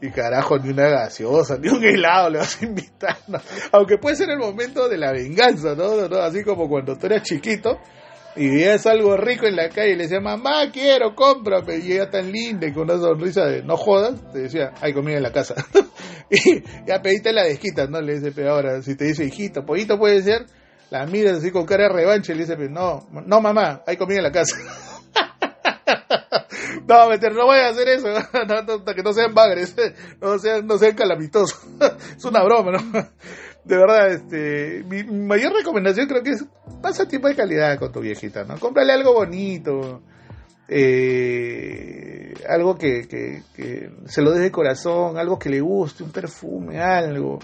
y 0.00 0.10
carajo, 0.10 0.58
ni 0.58 0.70
una 0.70 0.88
gaseosa, 0.88 1.56
ni 1.58 1.68
un 1.68 1.84
helado 1.84 2.30
le 2.30 2.38
vas 2.38 2.60
a 2.60 2.64
invitar. 2.64 3.16
Aunque 3.70 3.98
puede 3.98 4.16
ser 4.16 4.30
el 4.30 4.38
momento 4.38 4.88
de 4.88 4.98
la 4.98 5.12
venganza, 5.12 5.74
¿no? 5.76 6.08
¿no? 6.08 6.16
Así 6.18 6.42
como 6.42 6.68
cuando 6.68 6.96
tú 6.96 7.06
eras 7.06 7.22
chiquito 7.22 7.78
y 8.34 8.48
veías 8.48 8.84
algo 8.86 9.16
rico 9.16 9.46
en 9.46 9.56
la 9.56 9.68
calle 9.68 9.92
y 9.92 9.96
le 9.96 10.04
decías, 10.04 10.22
mamá, 10.22 10.70
quiero, 10.72 11.14
cómprame. 11.14 11.78
Y 11.78 11.92
ella 11.92 12.10
tan 12.10 12.32
linda 12.32 12.66
y 12.66 12.72
con 12.72 12.84
una 12.84 12.98
sonrisa 12.98 13.44
de 13.44 13.62
no 13.62 13.76
jodas, 13.76 14.14
te 14.32 14.40
decía, 14.40 14.72
hay 14.80 14.92
comida 14.92 15.18
en 15.18 15.22
la 15.22 15.32
casa. 15.32 15.54
y 16.30 16.62
ya 16.86 17.00
pediste 17.00 17.32
la 17.32 17.44
desquita, 17.44 17.86
¿no? 17.86 18.00
Le 18.00 18.14
dice, 18.14 18.32
pero 18.32 18.54
ahora, 18.54 18.82
si 18.82 18.96
te 18.96 19.04
dice, 19.04 19.24
hijito, 19.24 19.64
pollito 19.64 19.98
puede 19.98 20.22
ser, 20.22 20.46
la 20.90 21.06
miras 21.06 21.38
así 21.38 21.50
con 21.50 21.64
cara 21.64 21.84
de 21.84 21.90
revancha 21.90 22.32
y 22.32 22.36
le 22.36 22.44
dice, 22.44 22.56
no, 22.68 23.06
no 23.10 23.40
mamá, 23.40 23.82
hay 23.86 23.96
comida 23.96 24.18
en 24.18 24.24
la 24.24 24.32
casa. 24.32 24.56
No, 26.86 27.08
meter, 27.08 27.34
no 27.34 27.46
voy 27.46 27.58
a 27.58 27.68
hacer 27.68 27.88
eso, 27.88 28.08
que 28.94 29.02
no 29.02 29.12
sean 29.12 29.34
bagres, 29.34 29.74
no 30.20 30.38
sean, 30.38 30.66
no 30.66 30.78
sean 30.78 30.94
calamitosos. 30.94 31.60
es 32.16 32.24
una 32.24 32.42
broma, 32.42 32.72
¿no? 32.72 33.08
De 33.64 33.76
verdad, 33.76 34.12
este, 34.12 34.82
mi 34.84 35.04
mayor 35.04 35.52
recomendación 35.52 36.08
creo 36.08 36.22
que 36.22 36.30
es 36.30 36.44
pasa 36.80 37.06
tiempo 37.06 37.28
de 37.28 37.36
calidad 37.36 37.78
con 37.78 37.92
tu 37.92 38.00
viejita, 38.00 38.44
¿no? 38.44 38.58
Cómprale 38.58 38.92
algo 38.92 39.14
bonito, 39.14 40.02
eh, 40.68 42.34
algo 42.48 42.76
que, 42.76 43.06
que, 43.06 43.42
que 43.54 43.90
se 44.06 44.22
lo 44.22 44.32
dé 44.32 44.40
de 44.40 44.50
corazón, 44.50 45.16
algo 45.16 45.38
que 45.38 45.50
le 45.50 45.60
guste, 45.60 46.02
un 46.02 46.10
perfume, 46.10 46.80
algo, 46.80 47.38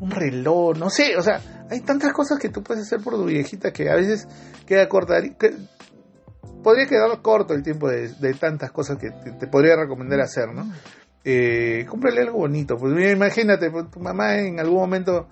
un 0.00 0.10
reloj, 0.10 0.76
no 0.76 0.90
sé, 0.90 1.16
o 1.16 1.22
sea, 1.22 1.40
hay 1.70 1.80
tantas 1.80 2.12
cosas 2.12 2.38
que 2.38 2.48
tú 2.48 2.62
puedes 2.62 2.84
hacer 2.84 3.00
por 3.00 3.14
tu 3.14 3.24
viejita 3.26 3.72
que 3.72 3.88
a 3.88 3.94
veces 3.94 4.26
queda 4.66 4.88
corta, 4.88 5.14
podría 6.62 6.86
quedar 6.86 7.20
corto 7.22 7.54
el 7.54 7.62
tiempo 7.62 7.88
de, 7.88 8.34
tantas 8.34 8.70
cosas 8.70 8.98
que 8.98 9.10
te, 9.10 9.46
podría 9.46 9.76
recomendar 9.76 10.20
hacer, 10.20 10.52
¿no? 10.52 10.70
Eh, 11.24 11.84
cómprale 11.88 12.22
algo 12.22 12.38
bonito. 12.38 12.76
Pues 12.76 12.94
imagínate, 13.12 13.70
pues, 13.70 13.90
tu 13.90 14.00
mamá 14.00 14.38
en 14.38 14.58
algún 14.60 14.78
momento, 14.78 15.26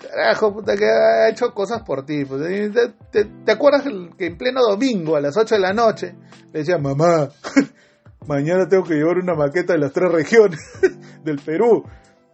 carajo, 0.00 0.52
puta, 0.52 0.76
que 0.76 0.86
ha 0.86 1.28
hecho 1.28 1.52
cosas 1.52 1.82
por 1.82 2.04
ti. 2.04 2.24
Pues, 2.24 2.72
te, 3.10 3.52
acuerdas 3.52 3.84
que 4.16 4.26
en 4.26 4.36
pleno 4.36 4.62
domingo, 4.62 5.16
a 5.16 5.20
las 5.20 5.36
8 5.36 5.54
de 5.54 5.60
la 5.60 5.72
noche, 5.72 6.14
le 6.52 6.60
decía, 6.60 6.78
mamá, 6.78 7.28
mañana 8.26 8.68
tengo 8.68 8.84
que 8.84 8.94
llevar 8.94 9.18
una 9.18 9.34
maqueta 9.34 9.74
de 9.74 9.80
las 9.80 9.92
tres 9.92 10.10
regiones 10.10 10.60
del 11.24 11.38
Perú? 11.38 11.84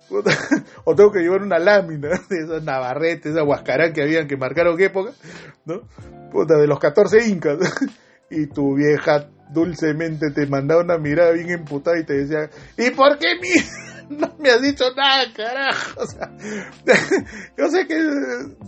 o 0.84 0.94
tengo 0.94 1.10
que 1.10 1.18
llevar 1.20 1.42
una 1.42 1.58
lámina 1.58 2.08
de 2.30 2.44
esas 2.44 2.62
navarretes, 2.62 3.32
esa 3.32 3.42
huascarán 3.42 3.92
que 3.92 4.02
habían 4.02 4.28
que 4.28 4.36
marcaron 4.36 4.80
época, 4.80 5.10
¿no? 5.64 5.80
Puta, 6.30 6.56
de 6.58 6.66
los 6.68 6.78
14 6.78 7.26
incas 7.28 7.58
y 8.30 8.46
tu 8.46 8.74
vieja 8.74 9.28
dulcemente 9.52 10.30
te 10.32 10.46
mandaba 10.46 10.82
una 10.82 10.98
mirada 10.98 11.32
bien 11.32 11.50
emputada 11.50 11.98
y 11.98 12.04
te 12.04 12.14
decía, 12.14 12.50
¿y 12.76 12.90
por 12.90 13.18
qué 13.18 13.36
mi 13.40 13.50
no 14.18 14.34
me 14.38 14.50
has 14.50 14.62
dicho 14.62 14.84
nada, 14.96 15.24
carajo? 15.34 16.00
O 16.00 16.06
sea, 16.06 16.32
yo 17.56 17.68
sé 17.68 17.86
que 17.86 17.96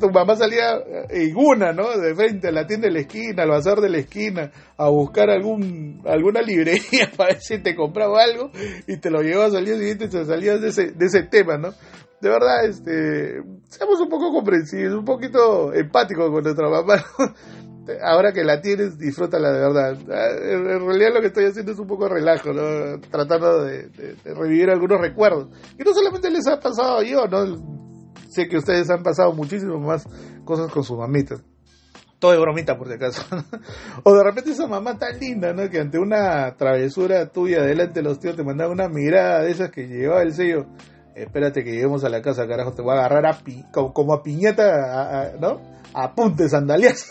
tu 0.00 0.10
mamá 0.10 0.36
salía 0.36 0.78
en 1.10 1.36
una, 1.36 1.72
¿no? 1.72 1.96
De 1.98 2.14
frente 2.14 2.48
a 2.48 2.52
la 2.52 2.66
tienda 2.66 2.86
de 2.86 2.94
la 2.94 3.00
esquina, 3.00 3.42
al 3.42 3.50
bazar 3.50 3.80
de 3.80 3.88
la 3.88 3.98
esquina, 3.98 4.52
a 4.76 4.88
buscar 4.88 5.30
algún 5.30 6.02
alguna 6.06 6.42
librería 6.42 7.10
para 7.16 7.34
ver 7.34 7.42
si 7.42 7.58
te 7.58 7.74
compraba 7.74 8.22
algo 8.22 8.50
y 8.86 8.96
te 8.98 9.10
lo 9.10 9.22
llevabas 9.22 9.54
al 9.54 9.64
día 9.64 9.76
siguiente 9.76 10.04
y 10.04 10.08
te 10.08 10.24
salías 10.24 10.60
de 10.60 10.68
ese, 10.68 10.90
de 10.92 11.06
ese 11.06 11.22
tema, 11.24 11.58
¿no? 11.58 11.74
De 12.20 12.30
verdad, 12.30 12.64
este, 12.64 13.42
seamos 13.68 14.00
un 14.00 14.08
poco 14.08 14.32
comprensivos, 14.32 14.94
un 14.94 15.04
poquito 15.04 15.72
empáticos 15.72 16.30
con 16.30 16.42
nuestra 16.42 16.68
mamá. 16.68 17.04
Ahora 18.02 18.32
que 18.32 18.44
la 18.44 18.60
tienes, 18.60 18.98
disfrútala 18.98 19.50
de 19.52 19.60
verdad. 19.60 19.98
Ah, 20.10 20.28
en 20.42 20.86
realidad 20.86 21.14
lo 21.14 21.20
que 21.20 21.28
estoy 21.28 21.44
haciendo 21.46 21.72
es 21.72 21.78
un 21.78 21.86
poco 21.86 22.08
relajo, 22.08 22.52
¿no? 22.52 23.00
tratando 23.10 23.64
de, 23.64 23.90
revivir 24.24 24.70
algunos 24.70 25.00
recuerdos. 25.00 25.48
Y 25.78 25.82
no 25.82 25.92
solamente 25.92 26.30
les 26.30 26.46
ha 26.46 26.60
pasado 26.60 27.02
yo, 27.02 27.26
¿no? 27.26 27.78
sé 28.28 28.46
que 28.48 28.58
ustedes 28.58 28.90
han 28.90 29.02
pasado 29.02 29.32
muchísimas 29.32 29.80
más 29.80 30.06
cosas 30.44 30.70
con 30.70 30.84
su 30.84 30.96
mamita. 30.96 31.36
Todo 32.18 32.32
de 32.32 32.38
bromita, 32.38 32.76
por 32.76 32.88
si 32.88 32.94
acaso. 32.94 33.22
o 34.02 34.14
de 34.14 34.24
repente 34.24 34.50
esa 34.50 34.66
mamá 34.66 34.98
tan 34.98 35.18
linda, 35.20 35.52
¿no? 35.52 35.68
Que 35.70 35.78
ante 35.78 35.98
una 35.98 36.56
travesura 36.56 37.28
tuya 37.30 37.62
delante 37.62 38.00
de 38.00 38.02
los 38.02 38.18
tíos 38.18 38.36
te 38.36 38.42
mandaba 38.42 38.72
una 38.72 38.88
mirada 38.88 39.42
de 39.42 39.52
esas 39.52 39.70
que 39.70 39.86
llevaba 39.86 40.22
el 40.22 40.34
sello. 40.34 40.66
Espérate 41.18 41.64
que 41.64 41.72
lleguemos 41.72 42.04
a 42.04 42.08
la 42.08 42.22
casa, 42.22 42.46
carajo, 42.46 42.72
te 42.72 42.82
voy 42.82 42.94
a 42.94 42.98
agarrar 42.98 43.26
a 43.26 43.38
como, 43.72 44.14
a 44.14 44.22
piñata, 44.22 45.32
¿no? 45.40 45.60
A 45.92 46.14
punte 46.14 46.48
sandalias. 46.48 47.10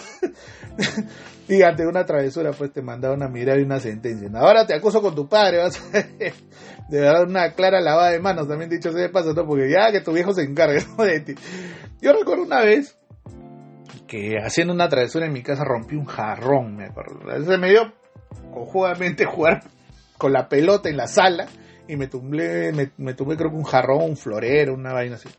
y 1.49 1.61
ante 1.61 1.85
una 1.85 2.05
travesura, 2.05 2.51
pues 2.51 2.71
te 2.71 2.81
mandaba 2.81 3.15
una 3.15 3.27
mirada 3.27 3.59
y 3.59 3.63
una 3.63 3.79
sentencia. 3.79 4.29
Ahora 4.35 4.65
te 4.65 4.73
acuso 4.73 5.01
con 5.01 5.13
tu 5.13 5.27
padre, 5.27 5.57
vas 5.57 5.81
a 5.93 5.97
de 6.89 7.01
verdad 7.01 7.23
una 7.23 7.51
clara 7.51 7.81
lavada 7.81 8.11
de 8.11 8.19
manos, 8.19 8.47
también 8.47 8.69
dicho 8.69 8.91
se 8.91 8.99
de 8.99 9.09
paso, 9.09 9.33
¿no? 9.33 9.45
Porque 9.45 9.69
ya 9.69 9.91
que 9.91 10.01
tu 10.01 10.13
viejo 10.13 10.31
se 10.31 10.43
encargue 10.43 10.85
de 10.97 11.19
ti. 11.19 11.35
Yo 12.01 12.13
recuerdo 12.13 12.43
una 12.43 12.61
vez 12.61 12.97
que 14.07 14.37
haciendo 14.41 14.73
una 14.73 14.87
travesura 14.87 15.25
en 15.25 15.33
mi 15.33 15.43
casa 15.43 15.65
rompí 15.65 15.95
un 15.95 16.05
jarrón, 16.05 16.77
me 16.77 16.85
acuerdo. 16.85 17.19
Se 17.43 17.57
me 17.57 17.71
dio 17.71 17.93
conjugadamente 18.53 19.25
jugar 19.25 19.63
con 20.17 20.31
la 20.31 20.47
pelota 20.47 20.87
en 20.87 20.95
la 20.95 21.07
sala 21.07 21.47
y 21.87 21.95
me 21.95 22.07
tumbé, 22.07 22.71
me, 22.73 22.91
me 22.97 23.13
tumbé 23.13 23.37
creo 23.37 23.49
que 23.49 23.57
un 23.57 23.63
jarrón, 23.63 24.03
un 24.03 24.17
florero, 24.17 24.73
una 24.73 24.93
vaina 24.93 25.15
así. 25.15 25.29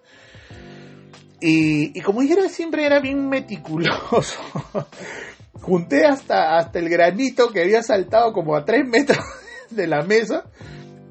Y, 1.41 2.01
como 2.01 2.23
yo 2.23 2.35
era, 2.35 2.49
siempre 2.49 2.85
era 2.85 3.01
bien 3.01 3.29
meticuloso, 3.29 4.41
junté 5.61 6.05
hasta, 6.05 6.57
hasta 6.57 6.79
el 6.79 6.89
granito 6.89 7.51
que 7.51 7.63
había 7.63 7.83
saltado 7.83 8.33
como 8.33 8.57
a 8.57 8.65
tres 8.65 8.87
metros 8.89 9.25
de 9.71 9.87
la 9.87 10.03
mesa 10.03 10.45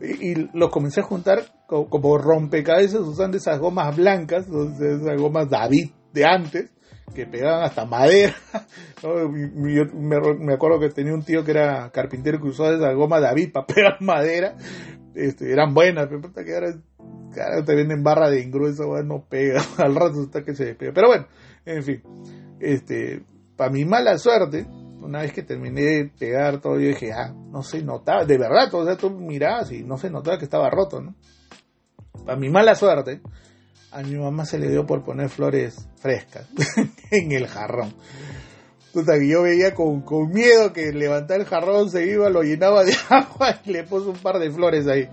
y, 0.01 0.35
lo 0.53 0.69
comencé 0.69 0.99
a 0.99 1.03
juntar 1.03 1.45
como, 1.65 2.17
rompecabezas 2.17 3.01
usando 3.01 3.37
esas 3.37 3.59
gomas 3.59 3.95
blancas, 3.95 4.45
esas 4.47 5.19
gomas 5.19 5.49
David 5.49 5.91
de 6.13 6.25
antes, 6.25 6.71
que 7.15 7.25
pegaban 7.25 7.63
hasta 7.63 7.85
madera. 7.85 8.35
me, 9.03 10.53
acuerdo 10.53 10.79
que 10.79 10.89
tenía 10.89 11.13
un 11.13 11.23
tío 11.23 11.43
que 11.43 11.51
era 11.51 11.89
carpintero 11.91 12.39
que 12.39 12.49
usaba 12.49 12.75
esas 12.75 12.95
gomas 12.95 13.21
David 13.21 13.51
para 13.53 13.65
pegar 13.65 14.01
madera. 14.01 14.55
Este, 15.17 15.51
eran 15.51 15.73
buenas, 15.73 16.07
pero 16.07 16.21
que 16.31 16.53
ahora 17.41 17.65
te 17.65 17.75
venden 17.75 18.03
barra 18.03 18.29
de 18.29 18.39
ingrueso, 18.39 19.01
no 19.03 19.25
pega. 19.27 19.61
Al 19.77 19.95
rato 19.95 20.21
está 20.21 20.43
que 20.43 20.53
se 20.53 20.65
despega. 20.65 20.93
Pero 20.93 21.07
bueno, 21.07 21.27
en 21.65 21.83
fin. 21.83 22.03
Este, 22.59 23.23
para 23.55 23.71
mi 23.71 23.83
mala 23.83 24.19
suerte, 24.19 24.67
una 25.01 25.21
vez 25.21 25.33
que 25.33 25.41
terminé 25.41 25.81
de 25.81 26.11
pegar 26.19 26.61
todo, 26.61 26.79
yo 26.79 26.89
dije, 26.89 27.11
ah, 27.13 27.33
no 27.33 27.63
se 27.63 27.81
notaba, 27.81 28.25
de 28.25 28.37
verdad, 28.37 28.71
o 28.73 28.85
sea, 28.85 28.95
tú 28.95 29.09
mirabas 29.09 29.71
y 29.71 29.83
no 29.83 29.97
se 29.97 30.11
notaba 30.11 30.37
que 30.37 30.45
estaba 30.45 30.69
roto, 30.69 31.01
¿no? 31.01 31.15
Para 32.23 32.37
mi 32.37 32.49
mala 32.49 32.75
suerte, 32.75 33.21
a 33.91 34.03
mi 34.03 34.15
mamá 34.15 34.45
se 34.45 34.59
le 34.59 34.69
dio 34.69 34.85
por 34.85 35.03
poner 35.03 35.29
flores 35.29 35.89
frescas 35.95 36.47
en 37.11 37.31
el 37.31 37.47
jarrón. 37.47 37.91
Puta, 38.93 39.19
que 39.19 39.27
yo 39.27 39.43
veía 39.43 39.75
con, 39.75 40.01
con 40.01 40.29
miedo 40.29 40.73
que 40.73 40.91
levantar 40.91 41.39
el 41.39 41.45
jarrón 41.45 41.89
se 41.89 42.05
iba, 42.05 42.29
lo 42.29 42.41
llenaba 42.41 42.83
de 42.83 42.95
agua 43.09 43.59
y 43.65 43.71
le 43.71 43.83
puso 43.83 44.09
un 44.09 44.17
par 44.17 44.39
de 44.39 44.49
flores 44.51 44.87
ahí. 44.87 45.09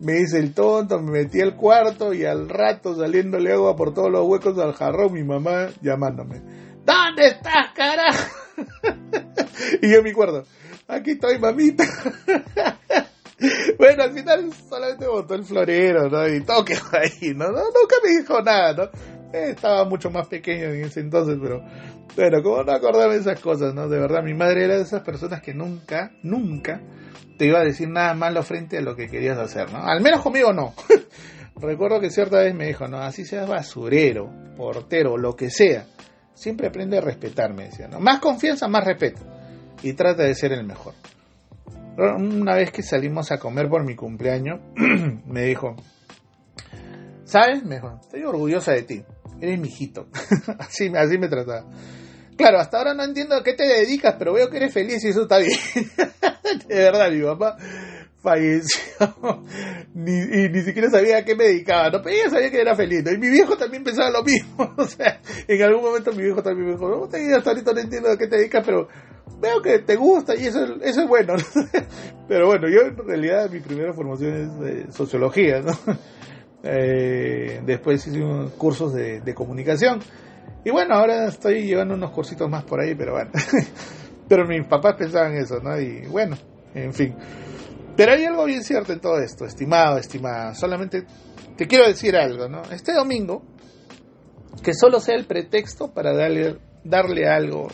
Me 0.00 0.18
hice 0.20 0.38
el 0.38 0.52
tonto, 0.52 1.00
me 1.00 1.12
metí 1.12 1.40
al 1.40 1.54
cuarto 1.54 2.12
y 2.12 2.24
al 2.24 2.48
rato 2.48 2.96
saliéndole 2.96 3.52
agua 3.52 3.76
por 3.76 3.94
todos 3.94 4.10
los 4.10 4.26
huecos 4.26 4.58
al 4.58 4.74
jarrón, 4.74 5.12
mi 5.12 5.22
mamá 5.22 5.68
llamándome. 5.80 6.42
¿Dónde 6.84 7.28
estás, 7.28 7.72
carajo? 7.74 8.36
y 9.82 9.90
yo 9.90 9.98
en 9.98 10.04
mi 10.04 10.12
cuarto, 10.12 10.44
aquí 10.88 11.12
estoy, 11.12 11.38
mamita. 11.38 11.84
bueno, 13.78 14.02
al 14.02 14.12
final 14.12 14.52
solamente 14.68 15.06
botó 15.06 15.34
el 15.34 15.44
florero, 15.44 16.08
¿no? 16.08 16.28
Y 16.28 16.40
todo 16.42 16.64
quedó 16.64 16.82
ahí. 16.92 17.34
¿no? 17.34 17.46
Nunca 17.48 17.96
me 18.02 18.10
dijo 18.18 18.40
nada, 18.42 18.72
¿no? 18.74 18.90
Estaba 19.32 19.84
mucho 19.84 20.10
más 20.10 20.28
pequeño 20.28 20.64
en 20.64 20.84
ese 20.84 21.00
entonces, 21.00 21.38
pero 21.40 21.64
bueno, 22.14 22.42
como 22.42 22.62
no 22.62 22.72
acordarme 22.72 23.14
de 23.14 23.20
esas 23.20 23.40
cosas, 23.40 23.74
¿no? 23.74 23.88
De 23.88 23.98
verdad, 23.98 24.22
mi 24.22 24.34
madre 24.34 24.64
era 24.64 24.76
de 24.76 24.82
esas 24.82 25.02
personas 25.02 25.40
que 25.40 25.54
nunca, 25.54 26.12
nunca 26.22 26.80
te 27.38 27.46
iba 27.46 27.60
a 27.60 27.64
decir 27.64 27.88
nada 27.88 28.14
malo 28.14 28.42
frente 28.42 28.78
a 28.78 28.82
lo 28.82 28.94
que 28.94 29.08
querías 29.08 29.38
hacer, 29.38 29.72
¿no? 29.72 29.82
Al 29.82 30.00
menos 30.00 30.20
conmigo 30.20 30.52
no. 30.52 30.74
Recuerdo 31.56 32.00
que 32.00 32.10
cierta 32.10 32.38
vez 32.38 32.54
me 32.54 32.66
dijo, 32.66 32.86
no, 32.88 32.98
así 32.98 33.24
seas 33.24 33.48
basurero, 33.48 34.30
portero, 34.56 35.16
lo 35.16 35.36
que 35.36 35.50
sea, 35.50 35.86
siempre 36.34 36.68
aprende 36.68 36.98
a 36.98 37.00
respetarme, 37.00 37.64
decía, 37.64 37.88
¿no? 37.88 38.00
Más 38.00 38.20
confianza, 38.20 38.68
más 38.68 38.84
respeto. 38.84 39.22
Y 39.82 39.94
trata 39.94 40.24
de 40.24 40.34
ser 40.34 40.52
el 40.52 40.64
mejor. 40.64 40.94
Una 41.96 42.54
vez 42.54 42.70
que 42.70 42.82
salimos 42.82 43.32
a 43.32 43.38
comer 43.38 43.68
por 43.68 43.84
mi 43.84 43.94
cumpleaños, 43.94 44.60
me 45.26 45.42
dijo, 45.42 45.76
¿sabes? 47.24 47.64
Me 47.64 47.76
dijo, 47.76 47.98
estoy 48.00 48.22
orgullosa 48.24 48.72
de 48.72 48.82
ti, 48.82 49.04
eres 49.42 49.60
mi 49.60 49.68
hijito. 49.68 50.08
así, 50.58 50.90
así 50.96 51.18
me 51.18 51.28
trataba. 51.28 51.68
Claro, 52.36 52.58
hasta 52.58 52.78
ahora 52.78 52.94
no 52.94 53.04
entiendo 53.04 53.36
a 53.36 53.42
qué 53.42 53.52
te 53.52 53.64
dedicas, 53.64 54.16
pero 54.18 54.32
veo 54.32 54.48
que 54.48 54.56
eres 54.56 54.72
feliz 54.72 55.04
y 55.04 55.08
eso 55.08 55.22
está 55.22 55.38
bien. 55.38 55.58
de 56.68 56.74
verdad, 56.74 57.10
mi 57.10 57.22
papá 57.22 57.56
falleció 58.22 58.80
ni, 59.94 60.12
y 60.12 60.48
ni 60.48 60.62
siquiera 60.62 60.88
sabía 60.88 61.18
a 61.18 61.24
qué 61.24 61.34
me 61.34 61.44
dedicaba, 61.44 61.90
¿no? 61.90 62.00
pero 62.02 62.14
ella 62.14 62.30
sabía 62.30 62.50
que 62.50 62.60
era 62.60 62.76
feliz, 62.76 63.04
Y 63.12 63.18
mi 63.18 63.28
viejo 63.28 63.56
también 63.56 63.82
pensaba 63.82 64.10
lo 64.10 64.22
mismo, 64.22 64.72
o 64.76 64.84
sea, 64.84 65.20
en 65.48 65.62
algún 65.62 65.82
momento 65.82 66.12
mi 66.12 66.22
viejo 66.22 66.42
también 66.42 66.68
me 66.68 66.72
dijo, 66.74 66.88
no, 66.88 67.04
hasta 67.04 67.50
ahorita 67.50 67.72
no 67.72 67.80
entiendo 67.80 68.10
a 68.10 68.16
qué 68.16 68.28
te 68.28 68.36
dedicas, 68.36 68.62
pero 68.64 68.88
veo 69.40 69.60
que 69.60 69.80
te 69.80 69.96
gusta 69.96 70.36
y 70.36 70.46
eso, 70.46 70.64
eso 70.82 71.02
es 71.02 71.08
bueno, 71.08 71.34
pero 72.28 72.46
bueno, 72.46 72.68
yo 72.68 72.82
en 72.82 72.96
realidad 72.96 73.50
mi 73.50 73.58
primera 73.58 73.92
formación 73.92 74.34
es 74.34 74.60
de 74.60 74.92
sociología, 74.92 75.60
¿no? 75.60 75.72
Eh, 76.64 77.60
después 77.64 78.06
hice 78.06 78.22
unos 78.22 78.52
cursos 78.52 78.94
de, 78.94 79.20
de 79.20 79.34
comunicación 79.34 80.00
y 80.64 80.70
bueno, 80.70 80.94
ahora 80.94 81.26
estoy 81.26 81.66
llevando 81.66 81.94
unos 81.94 82.12
cursitos 82.12 82.48
más 82.48 82.64
por 82.64 82.80
ahí, 82.80 82.94
pero 82.94 83.12
bueno. 83.14 83.30
pero 84.28 84.46
mis 84.46 84.64
papás 84.66 84.94
pensaban 84.96 85.34
eso, 85.34 85.58
¿no? 85.60 85.78
Y 85.78 86.06
bueno, 86.06 86.36
en 86.74 86.94
fin. 86.94 87.14
Pero 87.96 88.12
hay 88.12 88.24
algo 88.24 88.44
bien 88.44 88.62
cierto 88.62 88.92
en 88.92 89.00
todo 89.00 89.18
esto, 89.18 89.44
estimado, 89.44 89.98
estimada. 89.98 90.54
Solamente 90.54 91.04
te 91.56 91.66
quiero 91.66 91.86
decir 91.86 92.16
algo, 92.16 92.48
¿no? 92.48 92.62
Este 92.70 92.92
domingo, 92.92 93.42
que 94.62 94.72
solo 94.72 95.00
sea 95.00 95.16
el 95.16 95.26
pretexto 95.26 95.92
para 95.92 96.14
darle, 96.14 96.58
darle 96.84 97.28
algo, 97.28 97.68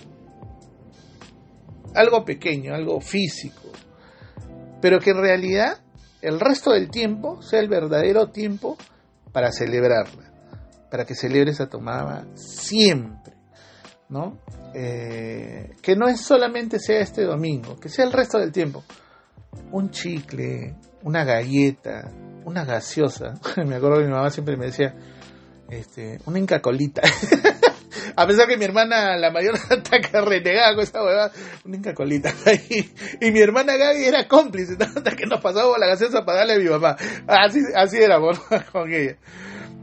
algo 1.95 2.25
pequeño, 2.25 2.75
algo 2.75 3.01
físico, 3.01 3.71
pero 4.81 4.99
que 4.99 5.11
en 5.11 5.21
realidad 5.21 5.79
el 6.23 6.41
resto 6.41 6.73
del 6.73 6.91
tiempo 6.91 7.43
sea 7.43 7.61
el 7.61 7.69
verdadero 7.69 8.31
tiempo 8.31 8.77
para 9.33 9.53
celebrarla, 9.53 10.33
para 10.91 11.05
que 11.05 11.15
celebres 11.15 11.61
a 11.61 11.69
tu 11.69 11.81
mamá 11.81 12.27
siempre, 12.35 13.35
¿no? 14.09 14.39
Eh, 14.75 15.75
que 15.83 15.97
no 15.97 16.09
es 16.09 16.21
solamente 16.21 16.79
sea 16.79 17.01
este 17.01 17.23
domingo, 17.25 17.79
que 17.79 17.89
sea 17.89 18.05
el 18.05 18.13
resto 18.13 18.39
del 18.39 18.53
tiempo 18.53 18.85
un 19.73 19.91
chicle, 19.91 20.75
una 21.03 21.25
galleta, 21.25 22.11
una 22.45 22.65
gaseosa. 22.65 23.35
me 23.67 23.77
acuerdo 23.77 23.99
que 23.99 24.05
mi 24.05 24.13
mamá 24.13 24.31
siempre 24.31 24.57
me 24.57 24.67
decía, 24.67 24.95
este, 25.69 26.21
una 26.27 26.39
incacolita. 26.39 27.03
A 28.19 28.27
pesar 28.27 28.49
que 28.49 28.57
mi 28.57 28.65
hermana, 28.65 29.17
la 29.17 29.31
mayor, 29.31 29.55
ataca 29.71 30.21
renegada 30.23 30.75
con 30.75 30.83
esa 30.85 31.03
huevada, 31.03 31.33
una 31.65 31.77
incacolita. 31.77 32.33
y, 33.21 33.31
mi 33.31 33.41
hermana 33.41 33.77
Gaby 33.77 34.05
era 34.05 34.27
cómplice, 34.27 34.77
hasta 34.81 35.17
que 35.17 35.27
nos 35.27 35.41
pasaba 35.41 35.79
la 35.79 35.87
gaseosa 35.87 36.25
para 36.25 36.39
darle 36.39 36.55
a 36.55 36.59
mi 36.59 36.69
mamá. 36.69 36.97
Así, 37.27 37.61
así 37.75 37.99
era 37.99 38.19
con 38.73 38.93
ella. 38.93 39.17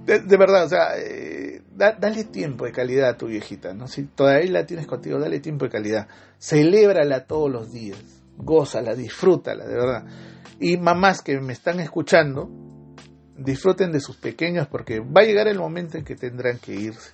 De, 0.06 0.38
verdad, 0.38 0.66
o 0.66 0.70
sea, 0.70 0.98
eh, 0.98 1.62
dale 1.76 2.26
tiempo 2.26 2.66
de 2.66 2.72
calidad 2.72 3.10
a 3.10 3.18
tu 3.18 3.28
viejita, 3.28 3.74
¿no? 3.74 3.88
Si 3.88 4.04
todavía 4.04 4.52
la 4.52 4.66
tienes 4.66 4.86
contigo, 4.86 5.18
dale 5.18 5.40
tiempo 5.40 5.66
de 5.66 5.72
calidad. 5.72 6.08
Celébrala 6.38 7.26
todos 7.26 7.50
los 7.50 7.72
días 7.72 7.98
gózala, 8.38 8.96
disfrútala, 8.96 9.66
de 9.66 9.76
verdad. 9.76 10.06
Y 10.60 10.78
mamás 10.78 11.22
que 11.22 11.40
me 11.40 11.54
están 11.54 11.80
escuchando, 11.80 12.50
disfruten 13.38 13.92
de 13.92 14.00
sus 14.00 14.18
pequeños 14.18 14.68
porque 14.68 15.00
va 15.00 15.22
a 15.22 15.26
llegar 15.26 15.48
el 15.48 15.60
momento 15.60 15.98
en 15.98 16.06
que 16.06 16.16
tendrán 16.16 16.60
que 16.60 16.74
irse. 16.74 17.12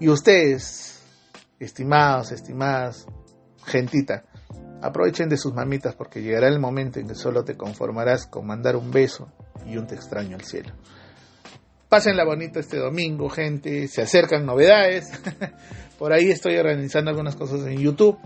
Y 0.00 0.08
ustedes, 0.08 1.02
estimados, 1.58 2.32
estimadas, 2.32 3.06
gentita, 3.64 4.24
aprovechen 4.82 5.28
de 5.28 5.36
sus 5.36 5.54
mamitas 5.54 5.94
porque 5.94 6.22
llegará 6.22 6.48
el 6.48 6.58
momento 6.58 6.98
en 6.98 7.06
que 7.06 7.14
solo 7.14 7.44
te 7.44 7.56
conformarás 7.56 8.26
con 8.26 8.46
mandar 8.46 8.76
un 8.76 8.90
beso 8.90 9.30
y 9.66 9.76
un 9.76 9.86
te 9.86 9.94
extraño 9.94 10.36
al 10.36 10.44
cielo. 10.44 10.72
Pásenla 11.88 12.24
bonita 12.24 12.60
este 12.60 12.78
domingo, 12.78 13.28
gente. 13.28 13.86
Se 13.88 14.00
acercan 14.00 14.46
novedades. 14.46 15.10
Por 15.98 16.12
ahí 16.12 16.30
estoy 16.30 16.56
organizando 16.56 17.10
algunas 17.10 17.36
cosas 17.36 17.66
en 17.66 17.78
YouTube 17.78 18.18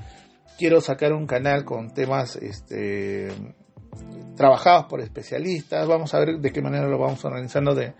quiero 0.58 0.80
sacar 0.80 1.12
un 1.12 1.26
canal 1.26 1.64
con 1.64 1.92
temas 1.92 2.36
este, 2.36 3.28
trabajados 4.36 4.86
por 4.86 5.00
especialistas. 5.00 5.86
Vamos 5.86 6.14
a 6.14 6.20
ver 6.20 6.38
de 6.38 6.52
qué 6.52 6.62
manera 6.62 6.86
lo 6.88 6.98
vamos 6.98 7.24
organizando 7.24 7.74
de, 7.74 7.94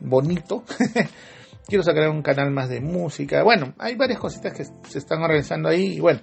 bonito. 0.00 0.64
quiero 1.66 1.82
sacar 1.82 2.08
un 2.08 2.22
canal 2.22 2.50
más 2.50 2.68
de 2.68 2.80
música. 2.80 3.42
Bueno, 3.42 3.74
hay 3.78 3.94
varias 3.94 4.18
cositas 4.18 4.52
que 4.52 4.64
se 4.64 4.98
están 4.98 5.22
organizando 5.22 5.68
ahí 5.68 5.94
y 5.94 6.00
bueno, 6.00 6.20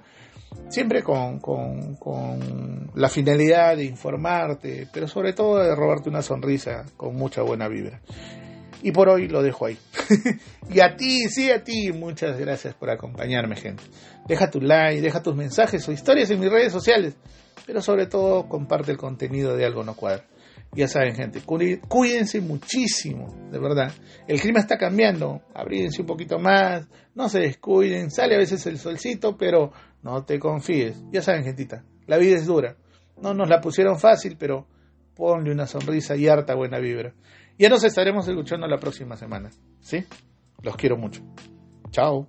siempre 0.68 1.02
con, 1.02 1.40
con, 1.40 1.96
con 1.96 2.90
la 2.94 3.08
finalidad 3.08 3.76
de 3.76 3.84
informarte, 3.84 4.88
pero 4.92 5.08
sobre 5.08 5.32
todo 5.32 5.58
de 5.58 5.74
robarte 5.74 6.08
una 6.08 6.22
sonrisa 6.22 6.84
con 6.96 7.16
mucha 7.16 7.42
buena 7.42 7.68
vibra. 7.68 8.00
Y 8.82 8.92
por 8.92 9.08
hoy 9.10 9.28
lo 9.28 9.42
dejo 9.42 9.66
ahí. 9.66 9.78
y 10.70 10.80
a 10.80 10.96
ti, 10.96 11.28
sí, 11.28 11.50
a 11.50 11.62
ti, 11.62 11.92
muchas 11.92 12.38
gracias 12.38 12.74
por 12.74 12.88
acompañarme, 12.90 13.56
gente. 13.56 13.82
Deja 14.26 14.50
tu 14.50 14.60
like, 14.60 15.02
deja 15.02 15.22
tus 15.22 15.36
mensajes 15.36 15.86
o 15.88 15.92
historias 15.92 16.30
en 16.30 16.40
mis 16.40 16.50
redes 16.50 16.72
sociales. 16.72 17.14
Pero 17.66 17.82
sobre 17.82 18.06
todo, 18.06 18.48
comparte 18.48 18.90
el 18.90 18.96
contenido 18.96 19.54
de 19.54 19.66
Algo 19.66 19.84
No 19.84 19.94
Cuadra. 19.94 20.24
Ya 20.72 20.86
saben, 20.86 21.16
gente, 21.16 21.42
cuídense 21.88 22.40
muchísimo, 22.40 23.26
de 23.50 23.58
verdad. 23.58 23.92
El 24.28 24.40
clima 24.40 24.60
está 24.60 24.78
cambiando, 24.78 25.42
abrídense 25.52 26.02
un 26.02 26.06
poquito 26.06 26.38
más, 26.38 26.86
no 27.14 27.28
se 27.28 27.40
descuiden, 27.40 28.10
sale 28.10 28.36
a 28.36 28.38
veces 28.38 28.64
el 28.66 28.78
solcito, 28.78 29.36
pero 29.36 29.72
no 30.02 30.24
te 30.24 30.38
confíes. 30.38 31.02
Ya 31.10 31.22
saben, 31.22 31.42
gentita, 31.42 31.84
la 32.06 32.18
vida 32.18 32.36
es 32.36 32.46
dura. 32.46 32.76
No 33.20 33.34
nos 33.34 33.48
la 33.48 33.60
pusieron 33.60 33.98
fácil, 33.98 34.36
pero 34.38 34.68
ponle 35.14 35.50
una 35.50 35.66
sonrisa 35.66 36.14
y 36.16 36.28
harta 36.28 36.54
buena 36.54 36.78
vibra. 36.78 37.14
Ya 37.58 37.68
nos 37.68 37.82
estaremos 37.84 38.26
escuchando 38.28 38.66
la 38.66 38.78
próxima 38.78 39.16
semana. 39.16 39.50
¿Sí? 39.80 40.04
Los 40.62 40.76
quiero 40.76 40.96
mucho. 40.96 41.22
Chao. 41.90 42.28